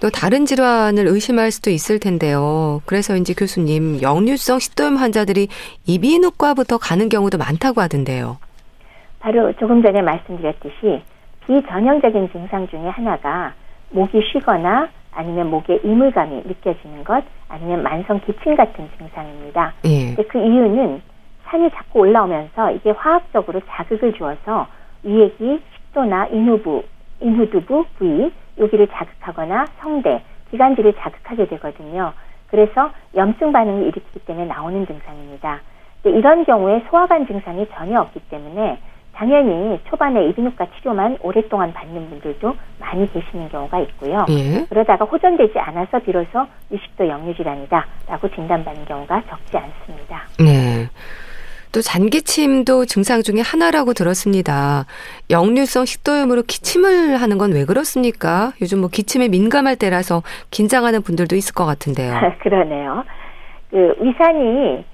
또 0.00 0.10
다른 0.10 0.44
질환을 0.44 1.06
의심할 1.06 1.50
수도 1.50 1.70
있을 1.70 1.98
텐데요. 1.98 2.82
그래서인지 2.86 3.34
교수님, 3.34 4.02
역류성 4.02 4.58
식도염 4.58 4.96
환자들이 4.96 5.48
이비인후과부터 5.86 6.78
가는 6.78 7.08
경우도 7.08 7.38
많다고 7.38 7.80
하던데요. 7.80 8.38
바로 9.20 9.52
조금 9.54 9.82
전에 9.82 10.02
말씀드렸듯이 10.02 11.02
비전형적인 11.46 12.30
증상 12.32 12.68
중에 12.68 12.88
하나가 12.88 13.54
목이 13.90 14.20
쉬거나 14.32 14.88
아니면 15.12 15.48
목에 15.48 15.80
이물감이 15.82 16.42
느껴지는 16.44 17.02
것 17.04 17.24
아니면 17.48 17.82
만성 17.82 18.20
기침 18.20 18.54
같은 18.54 18.88
증상입니다. 18.98 19.72
예. 19.86 20.14
그 20.14 20.38
이유는 20.38 21.00
산이 21.44 21.70
자꾸 21.70 22.00
올라오면서 22.00 22.72
이게 22.72 22.90
화학적으로 22.90 23.60
자극을 23.66 24.12
주어서 24.12 24.66
위액이 25.02 25.60
식도나 25.74 26.26
인후부, 26.26 26.82
인후두부 27.20 27.86
부위 27.98 28.30
여기를 28.58 28.88
자극하거나 28.88 29.66
성대, 29.80 30.22
기관지를 30.50 30.94
자극하게 30.94 31.46
되거든요. 31.48 32.12
그래서 32.48 32.90
염증 33.14 33.52
반응을 33.52 33.82
일으키기 33.82 34.20
때문에 34.20 34.46
나오는 34.46 34.86
증상입니다. 34.86 35.60
이런 36.04 36.44
경우에 36.44 36.84
소화관 36.88 37.26
증상이 37.26 37.66
전혀 37.74 38.00
없기 38.00 38.20
때문에 38.30 38.78
당연히 39.12 39.80
초반에 39.88 40.26
이비인후과 40.28 40.66
치료만 40.76 41.18
오랫동안 41.22 41.72
받는 41.72 42.10
분들도 42.10 42.54
많이 42.78 43.10
계시는 43.10 43.48
경우가 43.48 43.80
있고요. 43.80 44.26
예. 44.28 44.66
그러다가 44.68 45.06
호전되지 45.06 45.58
않아서 45.58 45.98
비로소 46.00 46.46
위식도 46.68 47.08
역류질환이다라고 47.08 48.28
진단받는 48.34 48.84
경우가 48.84 49.22
적지 49.28 49.56
않습니다. 49.56 50.22
네. 50.38 50.86
또 51.76 51.82
잔기침도 51.82 52.86
증상 52.86 53.20
중에 53.20 53.42
하나라고 53.44 53.92
들었습니다. 53.92 54.86
역류성 55.28 55.84
식도염으로 55.84 56.44
기침을 56.48 57.20
하는 57.20 57.36
건 57.36 57.52
왜 57.52 57.66
그렇습니까? 57.66 58.52
요즘 58.62 58.80
뭐 58.80 58.88
기침에 58.88 59.28
민감할 59.28 59.76
때라서 59.76 60.22
긴장하는 60.50 61.02
분들도 61.02 61.36
있을 61.36 61.54
것 61.54 61.66
같은데요. 61.66 62.14
그러네요. 62.40 63.04
그 63.70 63.94
위산이 64.00 64.86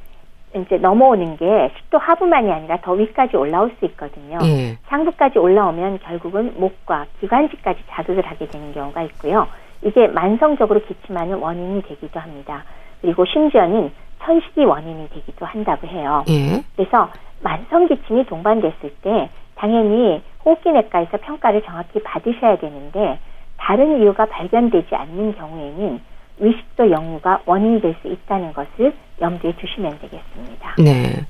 이제 0.57 0.77
넘어오는 0.79 1.37
게 1.37 1.71
식도 1.79 1.99
하부만이 1.99 2.51
아니라 2.51 2.79
더 2.83 2.95
위까지 2.95 3.37
올라올 3.37 3.71
수 3.79 3.85
있거든요. 3.87 4.39
예. 4.43 4.77
상부까지 4.89 5.39
올라오면 5.39 6.01
결국은 6.01 6.55
목과 6.57 7.07
기관지까지 7.21 7.79
자극을 7.91 8.27
하게 8.27 8.49
되는 8.49 8.75
경우가 8.75 9.03
있고요. 9.03 9.47
이게 9.83 10.09
만성적으로 10.09 10.81
기침하는 10.85 11.39
원인이 11.39 11.83
되기도 11.83 12.19
합니다. 12.19 12.65
그리고 13.01 13.25
심지어는 13.25 13.93
천식이 14.25 14.65
원인이 14.65 15.09
되기도 15.11 15.47
한다고 15.47 15.87
해요. 15.87 16.25
예. 16.29 16.63
그래서 16.77 17.11
만성 17.41 17.89
기침이 17.89 18.25
동반됐을 18.27 18.95
때 19.03 19.31
당연히 19.57 20.23
호흡기 20.45 20.71
내과에서 20.71 21.19
평가를 21.19 21.63
정확히 21.63 22.03
받으셔야 22.03 22.59
되는데 22.59 23.19
다른 23.57 24.01
이유가 24.01 24.27
발견되지 24.27 24.95
않는 24.95 25.35
경우에는 25.37 26.01
위식도 26.39 26.91
역류가 26.91 27.43
원인이 27.47 27.81
될 27.81 27.95
수 28.03 28.09
있다는 28.09 28.53
것을 28.53 28.95
염두에 29.21 29.53
두시면 29.57 29.99
되겠습니다. 30.01 30.75
네. 30.79 31.27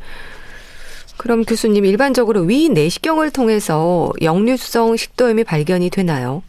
그럼 1.19 1.43
교수님 1.43 1.85
일반적으로 1.85 2.41
위 2.41 2.69
내시경을 2.71 3.31
통해서 3.33 4.11
역류성 4.23 4.97
식도염이 4.97 5.45
발견이 5.45 5.91
되나요? 5.91 6.43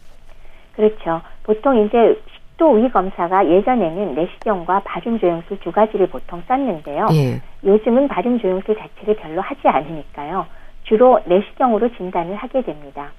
그렇죠. 0.74 1.20
보통 1.42 1.84
이제 1.84 2.18
식도 2.54 2.72
위 2.72 2.88
검사가 2.90 3.48
예전에는 3.48 4.14
내시경과 4.14 4.80
발음 4.80 5.18
조영술 5.18 5.60
두 5.60 5.72
가지를 5.72 6.08
보통 6.08 6.42
썼는데요. 6.46 7.06
예. 7.12 7.40
요즘은 7.64 8.08
발음 8.08 8.38
조영술 8.38 8.76
자체를 8.76 9.16
별로 9.16 9.40
하지 9.40 9.60
않으니까요. 9.66 10.46
주로 10.84 11.20
내시경으로 11.24 11.94
진단을 11.96 12.36
하게 12.36 12.62
됩니다. 12.62 13.10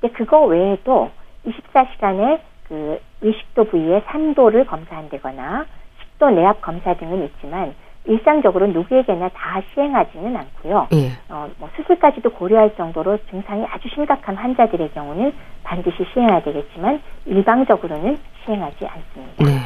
근데 0.00 0.12
그거 0.14 0.44
외에도 0.44 1.10
24시간에 1.46 2.40
그 2.68 2.98
위식도 3.20 3.64
부위의 3.64 4.02
산도를 4.06 4.66
검사한다거나 4.66 5.66
식도 6.00 6.30
내압 6.30 6.60
검사 6.60 6.94
등은 6.94 7.24
있지만 7.24 7.74
일상적으로 8.04 8.66
누구에게나 8.66 9.28
다 9.30 9.62
시행하지는 9.72 10.36
않고요. 10.36 10.88
예. 10.92 11.12
어, 11.28 11.48
뭐 11.58 11.68
수술까지도 11.76 12.30
고려할 12.30 12.74
정도로 12.76 13.18
증상이 13.30 13.64
아주 13.66 13.88
심각한 13.94 14.34
환자들의 14.34 14.92
경우는 14.92 15.32
반드시 15.62 16.04
시행해야 16.12 16.42
되겠지만 16.42 17.00
일방적으로는 17.26 18.18
시행하지 18.44 18.86
않습니다. 18.86 19.44
네. 19.44 19.60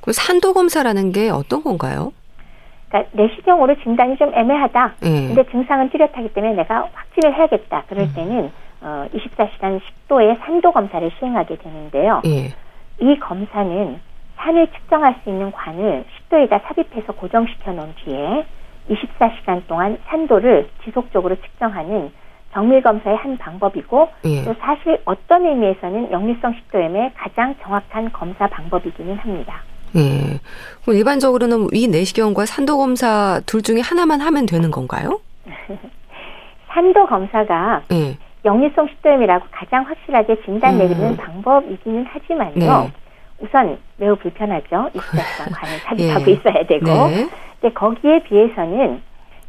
그럼 0.00 0.12
산도 0.12 0.54
검사라는 0.54 1.12
게 1.12 1.28
어떤 1.28 1.62
건가요? 1.62 2.12
그러니까 2.88 3.10
내시경으로 3.12 3.76
진단이 3.82 4.16
좀 4.16 4.32
애매하다. 4.34 4.94
예. 5.04 5.08
근데 5.26 5.44
증상은 5.50 5.90
뚜렷하기 5.90 6.32
때문에 6.32 6.54
내가 6.54 6.88
확진을 6.94 7.34
해야겠다. 7.34 7.84
그럴 7.88 8.04
음. 8.04 8.12
때는 8.14 8.52
어, 8.80 9.06
24시간 9.12 9.80
식도의 9.84 10.36
산도 10.36 10.72
검사를 10.72 11.10
시행하게 11.18 11.56
되는데요. 11.56 12.22
예. 12.24 12.54
이 13.00 13.18
검사는 13.18 14.00
산을 14.36 14.68
측정할 14.68 15.16
수 15.22 15.30
있는 15.30 15.50
관을 15.50 16.04
식도에다 16.36 16.60
삽입해서 16.66 17.12
고정시켜 17.14 17.72
놓은 17.72 17.94
뒤에 18.04 18.46
24시간 18.90 19.66
동안 19.66 19.98
산도를 20.06 20.68
지속적으로 20.84 21.34
측정하는 21.36 22.12
정밀 22.52 22.82
검사의 22.82 23.16
한 23.16 23.36
방법이고 23.38 24.08
예. 24.24 24.44
또 24.44 24.54
사실 24.60 25.00
어떤 25.04 25.44
의미에서는 25.46 26.12
역류성 26.12 26.54
식도염의 26.54 27.12
가장 27.14 27.54
정확한 27.62 28.12
검사 28.12 28.46
방법이기는 28.46 29.16
합니다. 29.16 29.62
예. 29.96 30.38
그럼 30.82 30.96
일반적으로는 30.96 31.68
위 31.72 31.88
내시경과 31.88 32.46
산도 32.46 32.78
검사 32.78 33.40
둘 33.46 33.62
중에 33.62 33.80
하나만 33.80 34.20
하면 34.20 34.46
되는 34.46 34.70
건가요? 34.70 35.20
산도 36.68 37.06
검사가 37.06 37.82
예. 37.92 38.16
역류성 38.44 38.88
식도염이라고 38.88 39.46
가장 39.50 39.84
확실하게 39.84 40.42
진단 40.44 40.78
내리는 40.78 41.10
음. 41.10 41.16
방법이기는 41.16 42.06
하지만요. 42.06 42.54
네. 42.54 42.92
우선 43.38 43.78
매우 43.96 44.16
불편하죠. 44.16 44.90
24시간 44.94 45.52
관을 45.54 45.78
삽입하고 45.80 46.30
예. 46.30 46.32
있어야 46.32 46.66
되고. 46.66 46.86
네. 46.86 47.28
근데 47.60 47.74
거기에 47.74 48.22
비해서는 48.24 49.02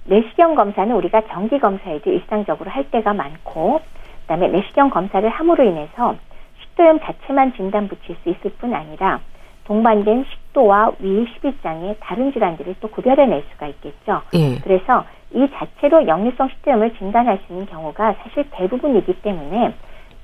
내시경 0.06 0.56
검사는 0.56 0.94
우리가 0.96 1.22
정기 1.28 1.60
검사에도 1.60 2.12
일상적으로 2.12 2.70
할 2.70 2.90
때가 2.90 3.14
많고 3.14 3.82
그다음에 4.22 4.48
내시경 4.48 4.90
검사를 4.90 5.28
함으로 5.28 5.64
인해서 5.64 6.16
식도염 6.62 7.00
자체만 7.02 7.54
진단 7.56 7.88
붙일 7.88 8.16
수 8.24 8.30
있을 8.30 8.52
뿐 8.58 8.74
아니라 8.74 9.20
동반된 9.66 10.26
식도와 10.32 10.94
위 11.00 11.28
십일장의 11.34 11.98
다른 12.00 12.32
질환들을 12.32 12.76
또 12.80 12.88
구별해낼 12.88 13.44
수가 13.52 13.68
있겠죠. 13.68 14.22
예. 14.34 14.58
그래서 14.64 15.04
이 15.34 15.46
자체로 15.54 16.08
역류성 16.08 16.48
식도염을 16.50 16.96
진단할 16.98 17.40
수 17.46 17.54
있는 17.54 17.66
경우가 17.66 18.16
사실 18.24 18.46
대부분이기 18.52 19.22
때문에 19.22 19.74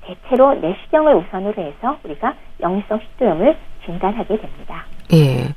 대체로 0.06 0.54
내시경을 0.54 1.14
우선으로 1.14 1.62
해서 1.62 1.98
우리가 2.04 2.34
역류성 2.60 3.00
식도염을 3.00 3.56
진단하게 3.84 4.38
됩니다. 4.38 4.86
예. 5.12 5.54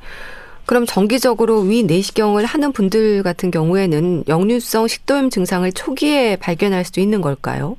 그럼 0.65 0.85
정기적으로 0.85 1.61
위 1.61 1.83
내시경을 1.83 2.45
하는 2.45 2.73
분들 2.73 3.23
같은 3.23 3.51
경우에는 3.51 4.23
역류성 4.27 4.87
식도염 4.87 5.29
증상을 5.29 5.71
초기에 5.71 6.35
발견할 6.37 6.83
수도 6.83 6.99
있는 6.99 7.21
걸까요? 7.21 7.77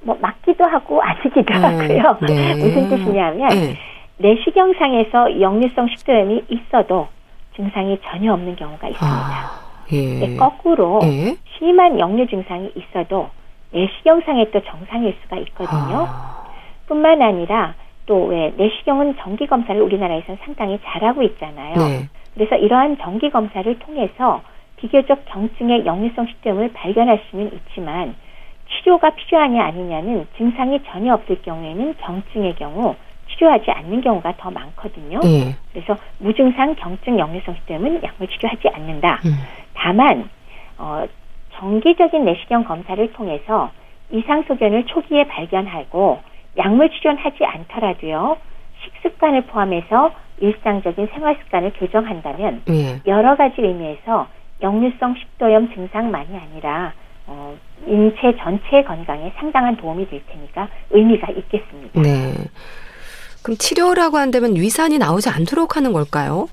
뭐 0.00 0.16
맞기도 0.20 0.64
하고 0.64 1.02
아니기도 1.02 1.54
하고요. 1.54 2.18
네. 2.26 2.54
무슨 2.54 2.88
뜻이냐면 2.88 3.52
예. 3.52 3.76
내시경상에서 4.16 5.40
역류성 5.40 5.88
식도염이 5.88 6.44
있어도 6.48 7.08
증상이 7.56 7.98
전혀 8.04 8.32
없는 8.32 8.56
경우가 8.56 8.88
있습니다. 8.88 9.06
아, 9.06 9.62
예. 9.92 10.20
근데 10.20 10.36
거꾸로 10.36 11.00
예. 11.04 11.36
심한 11.58 11.98
역류 11.98 12.26
증상이 12.28 12.72
있어도 12.74 13.28
내시경상에 13.72 14.50
또 14.50 14.60
정상일 14.64 15.16
수가 15.22 15.36
있거든요. 15.38 16.06
아, 16.08 16.46
뿐만 16.86 17.22
아니라 17.22 17.74
또 18.06 18.26
왜 18.26 18.52
내시경은 18.56 19.16
정기 19.18 19.46
검사를 19.46 19.80
우리나라에서는 19.80 20.38
상당히 20.44 20.78
잘하고 20.84 21.22
있잖아요. 21.22 21.74
네. 21.76 22.08
그래서 22.34 22.56
이러한 22.56 22.98
정기 22.98 23.30
검사를 23.30 23.78
통해서 23.78 24.42
비교적 24.76 25.24
경증의 25.26 25.86
역류성 25.86 26.26
식도염을 26.26 26.72
발견할 26.72 27.22
수는 27.30 27.52
있지만 27.52 28.14
치료가 28.68 29.10
필요하냐 29.10 29.62
아니냐는 29.64 30.26
증상이 30.36 30.80
전혀 30.90 31.14
없을 31.14 31.40
경우에는 31.42 31.94
경증의 31.98 32.56
경우 32.56 32.96
치료하지 33.30 33.70
않는 33.70 34.00
경우가 34.00 34.34
더 34.38 34.50
많거든요. 34.50 35.20
예. 35.24 35.54
그래서 35.72 35.96
무증상 36.18 36.74
경증 36.74 37.18
역류성 37.18 37.54
식도염은 37.54 38.02
약물 38.02 38.28
치료하지 38.28 38.68
않는다. 38.68 39.20
음. 39.24 39.32
다만 39.74 40.28
어, 40.78 41.04
정기적인 41.62 42.24
내시경 42.24 42.64
검사를 42.64 43.12
통해서 43.12 43.70
이상 44.10 44.42
소견을 44.48 44.84
초기에 44.86 45.28
발견하고 45.28 46.18
약물 46.58 46.90
치료는 46.90 47.22
하지 47.22 47.44
않더라도요. 47.44 48.36
식습관을 48.82 49.42
포함해서 49.42 50.10
일상적인 50.40 51.08
생활 51.14 51.38
습관을 51.44 51.72
교정한다면 51.78 52.62
예. 52.68 53.00
여러 53.06 53.36
가지 53.36 53.60
의미에서 53.60 54.26
역류성 54.60 55.14
식도염 55.14 55.72
증상만이 55.72 56.36
아니라 56.36 56.92
어, 57.28 57.54
인체 57.86 58.36
전체 58.38 58.82
건강에 58.82 59.32
상당한 59.36 59.76
도움이 59.76 60.10
될 60.10 60.20
테니까 60.26 60.68
의미가 60.90 61.30
있겠습니다. 61.30 62.02
네. 62.02 62.34
그럼 63.44 63.56
치료라고 63.56 64.18
한다면 64.18 64.56
위산이 64.56 64.98
나오지 64.98 65.30
않도록 65.30 65.76
하는 65.76 65.92
걸까요? 65.92 66.48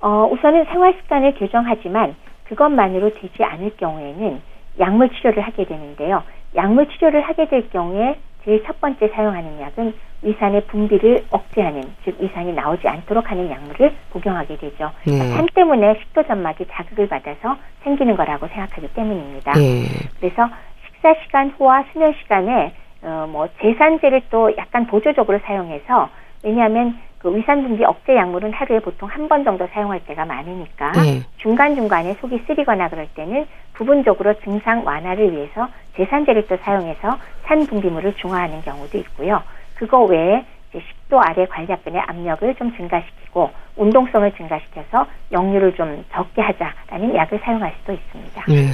어, 0.00 0.28
우선은 0.32 0.66
생활 0.66 0.94
습관을 1.02 1.34
교정하지만 1.34 2.14
그것만으로 2.48 3.14
되지 3.14 3.44
않을 3.44 3.76
경우에는 3.76 4.40
약물 4.78 5.10
치료를 5.10 5.42
하게 5.42 5.64
되는데요. 5.64 6.22
약물 6.54 6.88
치료를 6.88 7.20
하게 7.22 7.48
될 7.48 7.68
경우에 7.70 8.16
제일 8.44 8.62
첫 8.64 8.80
번째 8.80 9.08
사용하는 9.08 9.60
약은 9.60 9.92
위산의 10.22 10.66
분비를 10.66 11.26
억제하는 11.30 11.82
즉 12.04 12.16
위산이 12.20 12.52
나오지 12.52 12.88
않도록 12.88 13.30
하는 13.30 13.50
약물을 13.50 13.94
복용하게 14.10 14.56
되죠. 14.56 14.90
네. 15.06 15.18
산 15.18 15.46
때문에 15.54 15.96
식도 16.00 16.24
점막이 16.24 16.66
자극을 16.70 17.08
받아서 17.08 17.56
생기는 17.84 18.16
거라고 18.16 18.48
생각하기 18.48 18.88
때문입니다. 18.94 19.52
네. 19.52 19.84
그래서 20.18 20.48
식사 20.86 21.14
시간 21.22 21.50
후와 21.50 21.84
수면 21.92 22.14
시간에 22.22 22.72
어, 23.02 23.28
뭐 23.30 23.48
제산제를 23.60 24.22
또 24.30 24.56
약간 24.56 24.86
보조적으로 24.86 25.38
사용해서 25.44 26.08
왜냐하면 26.42 26.98
그 27.18 27.34
위산 27.34 27.62
분비 27.62 27.84
억제 27.84 28.14
약물은 28.16 28.52
하루에 28.52 28.78
보통 28.80 29.08
한 29.08 29.28
번 29.28 29.44
정도 29.44 29.66
사용할 29.72 30.00
때가 30.06 30.24
많으니까 30.24 30.92
네. 30.92 31.22
중간 31.38 31.74
중간에 31.74 32.16
속이 32.20 32.44
쓰리거나 32.46 32.88
그럴 32.88 33.06
때는 33.14 33.46
부분적으로 33.74 34.34
증상 34.40 34.84
완화를 34.86 35.32
위해서 35.32 35.68
제산제를 35.96 36.46
또 36.46 36.56
사용해서 36.62 37.18
산 37.44 37.66
분비물을 37.66 38.14
중화하는 38.14 38.62
경우도 38.62 38.96
있고요. 38.98 39.42
그거 39.74 40.04
외에 40.04 40.44
10도 40.72 41.18
아래 41.22 41.46
관략근의 41.46 42.00
압력을 42.06 42.54
좀 42.56 42.74
증가시키고 42.76 43.50
운동성을 43.76 44.30
증가시켜서 44.36 45.06
역류를 45.32 45.74
좀 45.74 46.04
적게 46.12 46.42
하자라는 46.42 47.14
약을 47.14 47.40
사용할 47.42 47.74
수도 47.80 47.92
있습니다. 47.92 48.44
네. 48.48 48.68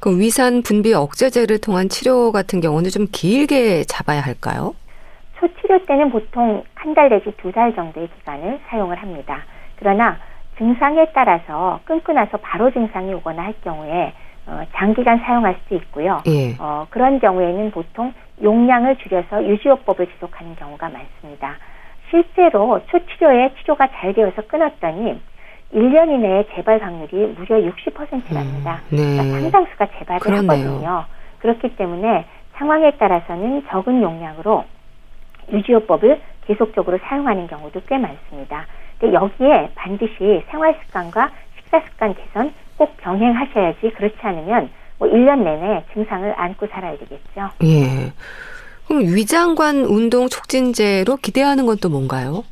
그럼 0.00 0.20
위산 0.20 0.62
분비 0.62 0.94
억제제를 0.94 1.58
통한 1.58 1.88
치료 1.88 2.32
같은 2.32 2.60
경우는 2.60 2.90
좀 2.90 3.06
길게 3.10 3.84
잡아야 3.84 4.20
할까요? 4.20 4.74
초치료 5.46 5.84
때는 5.86 6.10
보통 6.10 6.62
한 6.76 6.94
달 6.94 7.08
내지 7.08 7.32
두 7.38 7.50
달 7.52 7.74
정도의 7.74 8.08
기간을 8.18 8.60
사용을 8.68 8.96
합니다. 8.96 9.42
그러나 9.76 10.18
증상에 10.58 11.06
따라서 11.14 11.80
끊고 11.84 12.12
나서 12.12 12.36
바로 12.38 12.70
증상이 12.70 13.12
오거나 13.14 13.42
할 13.42 13.54
경우에 13.64 14.12
어, 14.46 14.62
장기간 14.74 15.18
사용할 15.18 15.56
수도 15.62 15.76
있고요. 15.76 16.20
예. 16.26 16.54
어, 16.58 16.86
그런 16.90 17.18
경우에는 17.18 17.70
보통 17.70 18.12
용량을 18.42 18.96
줄여서 18.98 19.44
유지요법을 19.46 20.06
지속하는 20.12 20.54
경우가 20.56 20.90
많습니다. 20.90 21.54
실제로 22.10 22.80
초치료에 22.86 23.54
치료가 23.60 23.88
잘 23.88 24.12
되어서 24.12 24.42
끊었더니 24.42 25.20
1년 25.74 26.10
이내에 26.10 26.44
재발 26.54 26.82
확률이 26.82 27.34
무려 27.38 27.56
60%랍니다. 27.56 28.82
음, 28.92 28.96
네. 28.96 29.16
그러니까 29.16 29.40
상당수가 29.40 29.86
재발을 29.98 30.20
그렇네요. 30.20 30.50
하거든요. 30.68 31.04
그렇기 31.38 31.76
때문에 31.76 32.26
상황에 32.56 32.90
따라서는 32.92 33.64
적은 33.70 34.02
용량으로 34.02 34.64
유지요법을 35.50 36.20
계속적으로 36.46 36.98
사용하는 37.04 37.46
경우도 37.46 37.82
꽤 37.88 37.98
많습니다. 37.98 38.66
근데 38.98 39.14
여기에 39.14 39.70
반드시 39.74 40.42
생활 40.50 40.78
습관과 40.86 41.30
식사 41.56 41.80
습관 41.80 42.14
개선 42.14 42.52
꼭 42.76 42.96
병행하셔야지 42.98 43.90
그렇지 43.96 44.16
않으면 44.20 44.70
뭐 44.98 45.08
1년 45.08 45.42
내내 45.42 45.84
증상을 45.92 46.32
안고 46.36 46.66
살아야 46.68 46.96
되겠죠. 46.98 47.50
예. 47.64 48.12
그럼 48.86 49.02
위장관 49.02 49.84
운동 49.84 50.28
촉진제로 50.28 51.16
기대하는 51.16 51.66
건 51.66 51.76
또 51.80 51.88
뭔가요? 51.88 52.44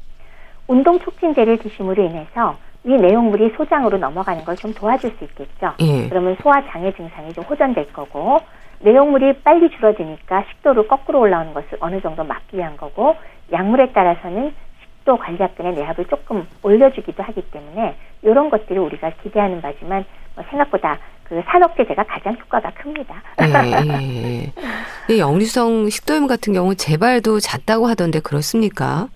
운동 0.67 0.99
촉진제를 1.01 1.59
드심으로 1.59 2.05
인해서 2.05 2.57
위 2.85 2.95
내용물이 2.95 3.53
소장으로 3.57 3.99
넘어가는 3.99 4.45
걸 4.45 4.57
좀 4.57 4.73
도와줄 4.73 5.11
수 5.19 5.25
있겠죠. 5.25 5.73
예. 5.81 6.09
그러면 6.09 6.37
소화 6.43 6.65
장애 6.71 6.93
증상이 6.95 7.33
좀 7.35 7.45
호전될 7.45 7.93
거고 7.93 8.39
내용물이 8.81 9.41
빨리 9.45 9.71
줄어드니까 9.71 10.45
식도로 10.51 10.87
거꾸로 10.87 11.21
올라오는 11.21 11.53
것을 11.55 11.79
어느 11.81 12.01
정도 12.01 12.25
막기 12.25 12.57
위한 12.57 12.77
거고 12.77 13.17
약물에 13.53 13.93
따라서는 13.93 14.55
식도 14.83 15.17
관략근의 15.19 15.75
내압을 15.75 16.07
조금 16.07 16.47
올려주기도 16.63 17.23
하기 17.23 17.43
때문에 17.51 17.97
이런 18.23 18.51
것들을 18.51 18.81
우리가 18.81 19.11
기대하는 19.23 19.61
바지만 19.61 20.05
뭐 20.35 20.45
생각보다 20.49 20.99
그 21.25 21.43
산업제제가 21.47 22.03
가장 22.05 22.37
효과가 22.41 22.71
큽니다. 22.71 23.23
예, 23.41 23.47
예, 23.47 24.43
예. 24.43 24.53
이 25.15 25.21
역류성 25.21 25.89
식도염 25.89 26.27
같은 26.27 26.53
경우 26.53 26.75
재발도 26.75 27.39
잦다고 27.41 27.87
하던데 27.87 28.21
그렇습니까? 28.21 29.09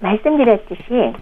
말씀드렸듯이 0.00 1.12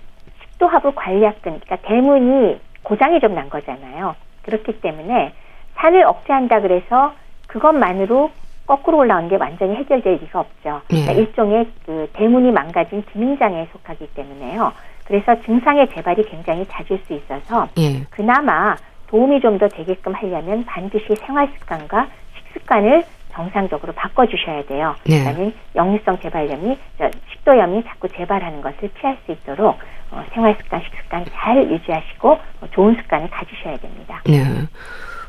식도하부 0.53 0.93
관략근, 0.95 1.61
그러니까 1.61 1.77
대문이 1.89 2.61
고장이 2.83 3.21
좀 3.21 3.35
난 3.35 3.51
거잖아요. 3.51 4.15
그렇기 4.43 4.81
때문에 4.81 5.33
산을 5.77 6.05
억제한다 6.05 6.61
그래서 6.61 7.13
그것만으로 7.57 8.31
거꾸로 8.67 8.99
올라오는 8.99 9.29
게 9.29 9.37
완전히 9.37 9.77
해결될 9.77 10.19
리가 10.21 10.41
없죠. 10.41 10.83
그러니까 10.89 11.15
예. 11.15 11.19
일종의 11.21 11.67
그 11.87 12.09
대문이 12.13 12.51
망가진 12.53 13.03
기능장애에 13.13 13.69
속하기 13.73 14.09
때문에요. 14.15 14.73
그래서 15.07 15.41
증상의 15.43 15.89
재발이 15.95 16.25
굉장히 16.25 16.67
잦을 16.67 17.01
수 17.07 17.15
있어서 17.15 17.69
예. 17.79 18.03
그나마 18.11 18.77
도움이 19.07 19.41
좀 19.41 19.57
더 19.59 19.69
되게끔 19.69 20.13
하려면 20.15 20.65
반드시 20.67 21.07
생활 21.17 21.49
습관과 21.59 22.09
식습관을 22.37 23.05
정상적으로 23.33 23.93
바꿔주셔야 23.95 24.65
돼요. 24.67 24.95
네. 25.05 25.21
그러니까는 25.21 25.55
역류성 25.75 26.19
재발염이 26.21 26.79
저 26.99 27.11
식도염이 27.33 27.85
자꾸 27.85 28.09
재발하는 28.09 28.61
것을 28.61 28.91
피할 28.95 29.17
수 29.25 29.33
있도록 29.33 29.79
어, 30.11 30.25
생활 30.33 30.57
습관, 30.61 30.81
식습관 30.83 31.25
잘 31.33 31.71
유지하시고 31.71 32.31
어, 32.33 32.67
좋은 32.73 32.97
습관을 32.97 33.31
가지셔야 33.31 33.77
됩니다. 33.79 34.21
네. 34.27 34.43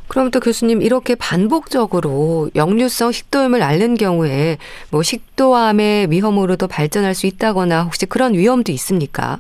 그럼 0.08 0.32
또 0.32 0.40
교수님 0.40 0.82
이렇게 0.82 1.16
반복적으로 1.16 2.50
역류성 2.56 3.12
식도염을 3.12 3.62
앓는 3.62 3.96
경우에 3.96 4.58
뭐 4.92 5.04
식도암의 5.04 6.10
위험으로도 6.12 6.68
발전할 6.68 7.14
수 7.14 7.28
있다거나 7.28 7.84
혹시 7.84 8.06
그런 8.06 8.34
위험도 8.34 8.72
있습니까? 8.74 9.38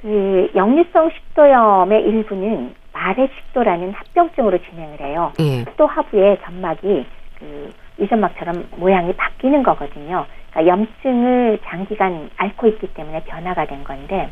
그 0.00 0.50
역류성 0.54 1.10
식도염의 1.10 2.02
일부는 2.02 2.74
말의 2.92 3.28
식도라는 3.36 3.92
합병증으로 3.92 4.58
진행을 4.70 5.00
해요. 5.00 5.32
예. 5.40 5.58
식도 5.58 5.86
하부의 5.86 6.38
점막이 6.44 7.06
그 7.38 7.72
위점막처럼 7.98 8.68
모양이 8.76 9.12
바뀌는 9.14 9.62
거거든요. 9.62 10.24
그러니까 10.50 10.72
염증을 10.72 11.58
장기간 11.66 12.30
앓고 12.36 12.66
있기 12.68 12.86
때문에 12.94 13.22
변화가 13.24 13.66
된 13.66 13.84
건데 13.84 14.30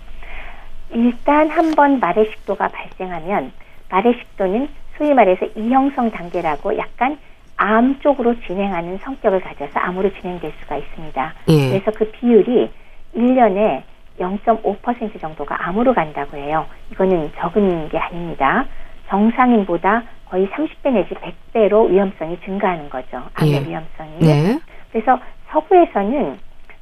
일단 0.90 1.49
한 1.51 1.74
번 1.74 1.99
말의 2.01 2.30
식도가 2.30 2.68
발생하면 2.68 3.53
말의 3.90 4.14
식도는 4.20 4.68
소위 4.97 5.12
말해서 5.14 5.47
이형성 5.57 6.11
단계라고 6.11 6.76
약간 6.78 7.18
암 7.57 8.01
쪽으로 8.01 8.34
진행하는 8.47 8.99
성격을 8.99 9.40
가져서 9.40 9.78
암으로 9.78 10.12
진행될 10.20 10.53
수가 10.61 10.76
있습니다. 10.76 11.34
예. 11.49 11.68
그래서 11.70 11.90
그 11.92 12.11
비율이 12.11 12.70
1년에 13.14 13.82
0.5% 14.18 15.20
정도가 15.20 15.68
암으로 15.68 15.95
간다고 15.95 16.36
해요. 16.36 16.66
이거는 16.92 17.32
적은 17.36 17.88
게 17.88 17.99
아닙니다. 17.99 18.66
정상인보다 19.09 20.05
거의 20.26 20.47
30배 20.49 20.92
내지 20.92 21.14
100배로 21.14 21.88
위험성이 21.90 22.38
증가하는 22.45 22.88
거죠. 22.90 23.22
암의 23.34 23.53
예. 23.53 23.68
위험성이. 23.68 24.18
네. 24.20 24.59
그래서 24.92 25.18
서구에서는 25.51 26.38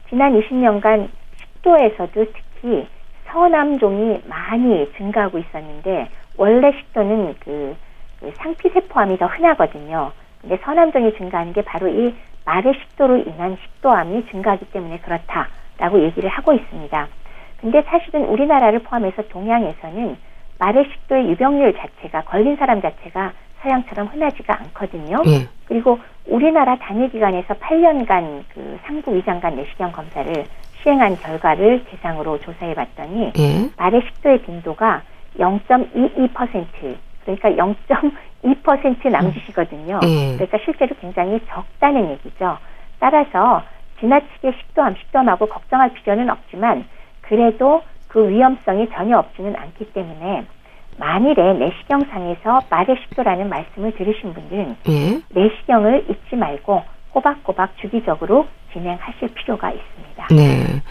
지난 0.09 0.41
20년간 0.41 1.09
식도에서도 1.39 2.13
특히 2.13 2.87
서남종이 3.27 4.23
많이 4.27 4.91
증가하고 4.97 5.39
있었는데 5.39 6.09
원래 6.37 6.73
식도는 6.73 7.35
그, 7.41 7.45
그 7.45 7.77
상피세포암이 8.39 9.19
더 9.19 9.27
흔하거든요. 9.27 10.13
근데 10.41 10.59
서남종이 10.65 11.17
증가하는 11.17 11.53
게 11.53 11.63
바로 11.63 11.89
이 11.89 12.15
말의 12.45 12.75
식도로 12.75 13.19
인한 13.19 13.57
식도암이 13.63 14.27
증가하기 14.31 14.67
때문에 14.67 14.99
그렇다라고 14.99 16.03
얘기를 16.03 16.29
하고 16.29 16.53
있습니다. 16.53 17.09
근데 17.61 17.83
사실은 17.83 18.25
우리나라를 18.25 18.81
포함해서 18.81 19.23
동양에서는 19.29 20.17
말의 20.59 20.85
식도의 20.93 21.31
유병률 21.31 21.75
자체가 21.75 22.23
걸린 22.23 22.57
사람 22.57 22.83
자체가 22.83 23.33
서양처럼 23.63 24.09
흔하지가 24.09 24.59
않거든요. 24.61 25.23
예. 25.27 25.49
그리고 25.67 25.99
우리나라 26.27 26.77
단일기관에서 26.77 27.55
8년간 27.55 28.45
그 28.53 28.79
상부 28.85 29.15
위장관 29.15 29.55
내시경 29.57 29.93
검사를 29.93 30.45
시행한 30.83 31.17
결과를 31.17 31.85
대상으로 31.85 32.39
조사해 32.41 32.75
봤더니 32.75 33.33
예. 33.39 33.71
말의 33.77 34.03
식도의 34.03 34.43
빈도가 34.43 35.03
0.22% 35.39 36.97
그러니까 37.25 37.51
0.2% 37.51 39.11
남짓이거든요. 39.11 40.01
예. 40.05 40.35
그러니까 40.35 40.59
실제로 40.65 40.95
굉장히 41.01 41.41
적다는 41.49 42.11
얘기죠. 42.11 42.59
따라서 42.99 43.63
지나치게 44.01 44.53
식도암, 44.53 44.97
식도암하고 44.97 45.47
걱정할 45.47 45.93
필요는 45.95 46.29
없지만 46.31 46.85
그래도 47.21 47.83
그 48.09 48.29
위험성이 48.29 48.89
전혀 48.91 49.17
없지는 49.19 49.57
않기 49.57 49.93
때문에 49.93 50.45
만일에 50.99 51.55
내시경상에서 51.55 52.63
말의 52.69 52.97
식도라는 53.03 53.49
말씀을 53.49 53.93
들으신 53.93 54.35
분들은 54.35 54.77
예. 54.89 55.21
내시경을 55.31 56.07
잊지 56.11 56.37
말고 56.37 56.83
꼬박꼬박 57.13 57.77
주기적으로 57.79 58.47
진행하실 58.73 59.35
필요가 59.35 59.71
있습니다. 59.71 60.27
네. 60.31 60.83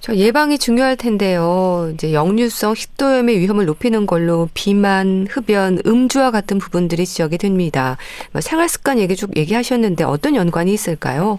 저 0.00 0.14
예방이 0.14 0.58
중요할 0.58 0.96
텐데요. 0.96 1.90
이제 1.92 2.12
역류성 2.12 2.74
식도염의 2.74 3.38
위험을 3.38 3.66
높이는 3.66 4.06
걸로 4.06 4.48
비만, 4.54 5.26
흡연, 5.28 5.78
음주와 5.84 6.30
같은 6.30 6.58
부분들이 6.58 7.04
지적이 7.04 7.38
됩니다. 7.38 7.96
뭐 8.32 8.40
생활 8.40 8.68
습관 8.68 8.98
얘기 8.98 9.16
쭉 9.16 9.36
얘기하셨는데 9.36 10.04
어떤 10.04 10.36
연관이 10.36 10.72
있을까요? 10.72 11.38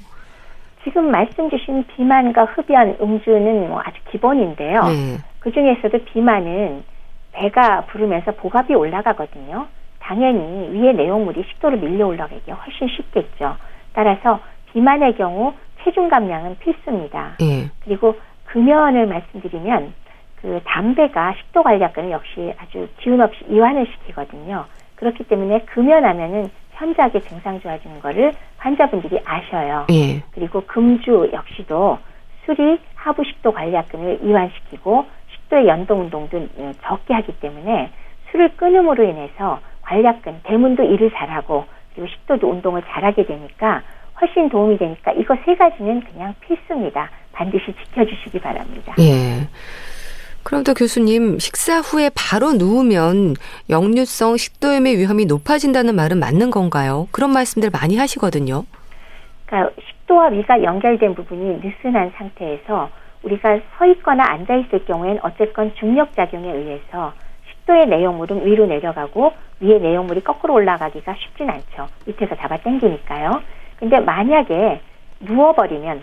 지금 0.84 1.10
말씀 1.10 1.50
주신 1.50 1.86
비만과 1.96 2.46
흡연, 2.46 2.98
음주는 3.02 3.70
뭐 3.70 3.82
아주 3.84 3.98
기본인데요. 4.12 4.84
네. 4.84 5.18
그 5.40 5.52
중에서도 5.52 6.06
비만은 6.06 6.84
배가 7.32 7.86
부르면서 7.86 8.32
복압이 8.32 8.74
올라가거든요. 8.74 9.68
당연히 10.00 10.72
위의 10.72 10.96
내용물이 10.96 11.44
식도로 11.50 11.78
밀려 11.78 12.08
올라가기 12.08 12.52
훨씬 12.52 12.88
쉽겠죠. 12.96 13.56
따라서 13.94 14.40
비만의 14.74 15.16
경우 15.16 15.54
체중 15.84 16.10
감량은 16.10 16.58
필수입니다. 16.60 17.36
네. 17.40 17.70
그리고 17.86 18.16
금연을 18.50 19.08
말씀드리면 19.08 19.94
그 20.42 20.62
담배가 20.64 21.34
식도 21.34 21.64
관리학과는 21.64 22.12
역시 22.12 22.54
아주 22.58 22.88
기운 23.00 23.22
없이 23.22 23.44
이완을 23.50 23.86
시키거든요. 23.86 24.66
그렇기 24.96 25.24
때문에 25.26 25.62
금연하면은 25.66 26.50
현저하게 26.72 27.20
증상 27.22 27.60
좋아지는 27.60 28.00
거를 28.00 28.32
환자분들이 28.58 29.20
아셔요. 29.26 29.86
예. 29.92 30.24
그리고 30.32 30.62
금주 30.66 31.30
역시도 31.34 31.98
술이 32.46 32.80
하부 32.96 33.24
식도 33.24 33.52
관리학근을 33.52 34.20
이완시키고 34.24 35.06
식도의 35.34 35.68
연동 35.68 36.02
운동도 36.02 36.48
적게 36.82 37.14
하기 37.14 37.40
때문에 37.40 37.92
술을 38.32 38.56
끊음으로 38.56 39.04
인해서 39.04 39.60
관략근, 39.82 40.42
대문도 40.44 40.84
일을 40.84 41.12
잘하고 41.12 41.66
그리고 41.94 42.08
식도도 42.08 42.50
운동을 42.50 42.82
잘하게 42.88 43.26
되니까 43.26 43.82
훨씬 44.22 44.50
도움이 44.50 44.78
되니까 44.78 45.12
이거 45.14 45.36
세 45.46 45.56
가지는 45.56 46.02
그냥 46.02 46.34
필수입니다. 46.42 47.10
반드시 47.40 47.74
지켜주시기 47.74 48.40
바랍니다. 48.40 48.94
예. 49.00 49.48
그럼 50.44 50.64
또 50.64 50.74
교수님, 50.74 51.40
식사 51.40 51.80
후에 51.80 52.10
바로 52.14 52.52
누우면 52.54 53.36
역류성 53.70 54.36
식도염의 54.36 54.98
위험이 54.98 55.26
높아진다는 55.26 55.96
말은 55.96 56.20
맞는 56.20 56.52
건가요? 56.52 57.08
그런 57.12 57.32
말씀들 57.32 57.70
많이 57.70 57.98
하시거든요. 57.98 58.66
그러니까 59.46 59.74
식도와 59.88 60.28
위가 60.28 60.64
연결된 60.64 61.16
부분이 61.16 61.62
느슨한 61.64 62.12
상태에서 62.18 62.90
우리가 63.24 63.60
서 63.78 63.86
있거나 63.86 64.24
앉아 64.28 64.56
있을 64.56 64.86
경우에는 64.86 65.20
어쨌건 65.24 65.74
중력 65.76 66.16
작용에 66.16 66.52
의해서 66.52 67.14
식도의 67.50 67.88
내용물은 67.88 68.46
위로 68.46 68.66
내려가고 68.66 69.34
위의 69.60 69.80
내용물이 69.80 70.22
거꾸로 70.24 70.56
올라가기가 70.56 71.16
쉽진 71.20 71.50
않죠. 71.50 71.88
밑에서 72.06 72.36
잡아 72.36 72.58
당기니까요. 72.58 73.42
근데 73.78 74.00
만약에 74.00 74.82
누워버리면 75.22 76.02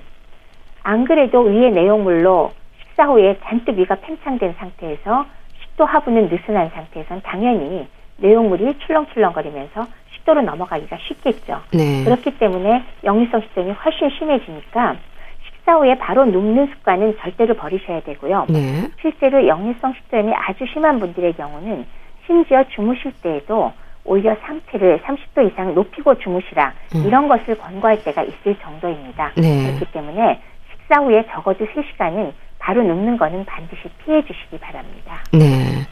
안 0.86 1.04
그래도 1.04 1.40
위의 1.40 1.72
내용물로 1.72 2.52
식사 2.78 3.06
후에 3.06 3.36
잔뜩 3.42 3.76
위가 3.76 3.96
팽창된 3.96 4.54
상태에서 4.56 5.26
식도 5.60 5.84
하부는 5.84 6.28
느슨한 6.28 6.70
상태에선 6.72 7.22
당연히 7.22 7.88
내용물이 8.18 8.78
출렁출렁거리면서 8.78 9.84
식도로 10.14 10.42
넘어가기가 10.42 10.96
쉽겠죠. 11.08 11.60
네. 11.72 12.04
그렇기 12.04 12.38
때문에 12.38 12.84
역류성 13.02 13.40
식도염이 13.40 13.72
훨씬 13.72 14.10
심해지니까 14.10 14.96
식사 15.44 15.74
후에 15.74 15.98
바로 15.98 16.24
눕는 16.24 16.68
습관은 16.68 17.16
절대로 17.18 17.54
버리셔야 17.54 18.00
되고요. 18.02 18.46
네. 18.48 18.88
실제로 19.00 19.44
역류성 19.44 19.92
식도염이 19.92 20.32
아주 20.34 20.66
심한 20.72 21.00
분들의 21.00 21.32
경우는 21.32 21.84
심지어 22.26 22.62
주무실 22.68 23.10
때에도 23.22 23.72
오히려 24.04 24.36
상태를 24.36 25.00
30도 25.00 25.50
이상 25.50 25.74
높이고 25.74 26.14
주무시라 26.14 26.72
음. 26.94 27.04
이런 27.04 27.26
것을 27.26 27.58
권고할 27.58 28.04
때가 28.04 28.22
있을 28.22 28.54
정도입니다. 28.62 29.32
네. 29.36 29.66
그렇기 29.66 29.92
때문에 29.92 30.40
식사 30.86 31.00
후에 31.00 31.24
적어도 31.32 31.66
3시간은 31.66 32.32
바로 32.58 32.82
눕는 32.82 33.16
거는 33.16 33.44
반드시 33.44 33.82
피해 34.04 34.22
주시기 34.22 34.58
바랍니다. 34.58 35.22
네. 35.32 35.86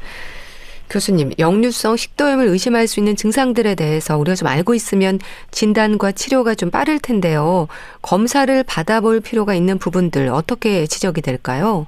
교수님, 0.90 1.30
역류성 1.38 1.96
식도염을 1.96 2.46
의심할 2.46 2.86
수 2.86 3.00
있는 3.00 3.16
증상들에 3.16 3.74
대해서 3.74 4.16
우리가 4.16 4.34
좀 4.36 4.48
알고 4.48 4.74
있으면 4.74 5.18
진단과 5.50 6.12
치료가 6.12 6.54
좀 6.54 6.70
빠를 6.70 6.98
텐데요. 7.00 7.66
검사를 8.02 8.62
받아볼 8.64 9.20
필요가 9.20 9.54
있는 9.54 9.78
부분들 9.78 10.28
어떻게 10.28 10.86
지적이 10.86 11.22
될까요? 11.22 11.86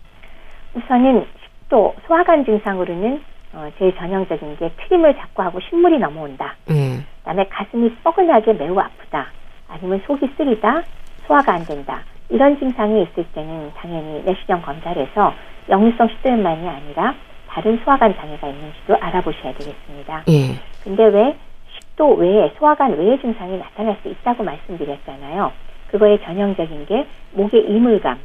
우선은 0.74 1.26
식도, 1.62 1.94
소화관 2.07 2.44
증상으로는 2.44 3.22
어, 3.52 3.70
제일 3.78 3.94
전형적인 3.96 4.57
게 4.59 4.70
트림을 4.76 5.16
자꾸 5.16 5.42
하고 5.42 5.61
신물이 5.61 5.98
넘어온다. 5.98 6.57
네. 6.66 7.04
그다음에 7.20 7.46
가슴이 7.48 7.94
뻐근하게 8.02 8.54
매우 8.54 8.78
아프다. 8.78 9.28
아니면 9.68 10.02
속이 10.07 10.28
쓰리다. 10.36 10.82
소화가 11.26 11.54
안 11.54 11.64
된다. 11.64 12.02
이런 12.28 12.58
증상이 12.58 13.02
있을 13.02 13.24
때는 13.32 13.72
당연히 13.76 14.22
내시경 14.24 14.62
검사를 14.62 15.00
해서 15.00 15.32
역류성 15.68 16.08
식도염만이 16.08 16.68
아니라 16.68 17.14
다른 17.48 17.78
소화관 17.84 18.14
장애가 18.16 18.48
있는지도 18.48 18.96
알아보셔야 19.00 19.54
되겠습니다. 19.54 20.24
예. 20.28 20.56
근데 20.82 21.04
왜 21.06 21.36
식도 21.74 22.14
외에 22.14 22.52
소화관 22.58 22.96
외의 22.98 23.20
증상이 23.20 23.58
나타날 23.58 23.96
수 24.02 24.08
있다고 24.08 24.42
말씀드렸잖아요. 24.44 25.52
그거의 25.88 26.20
전형적인 26.22 26.86
게 26.86 27.06
목의 27.32 27.70
이물감, 27.70 28.18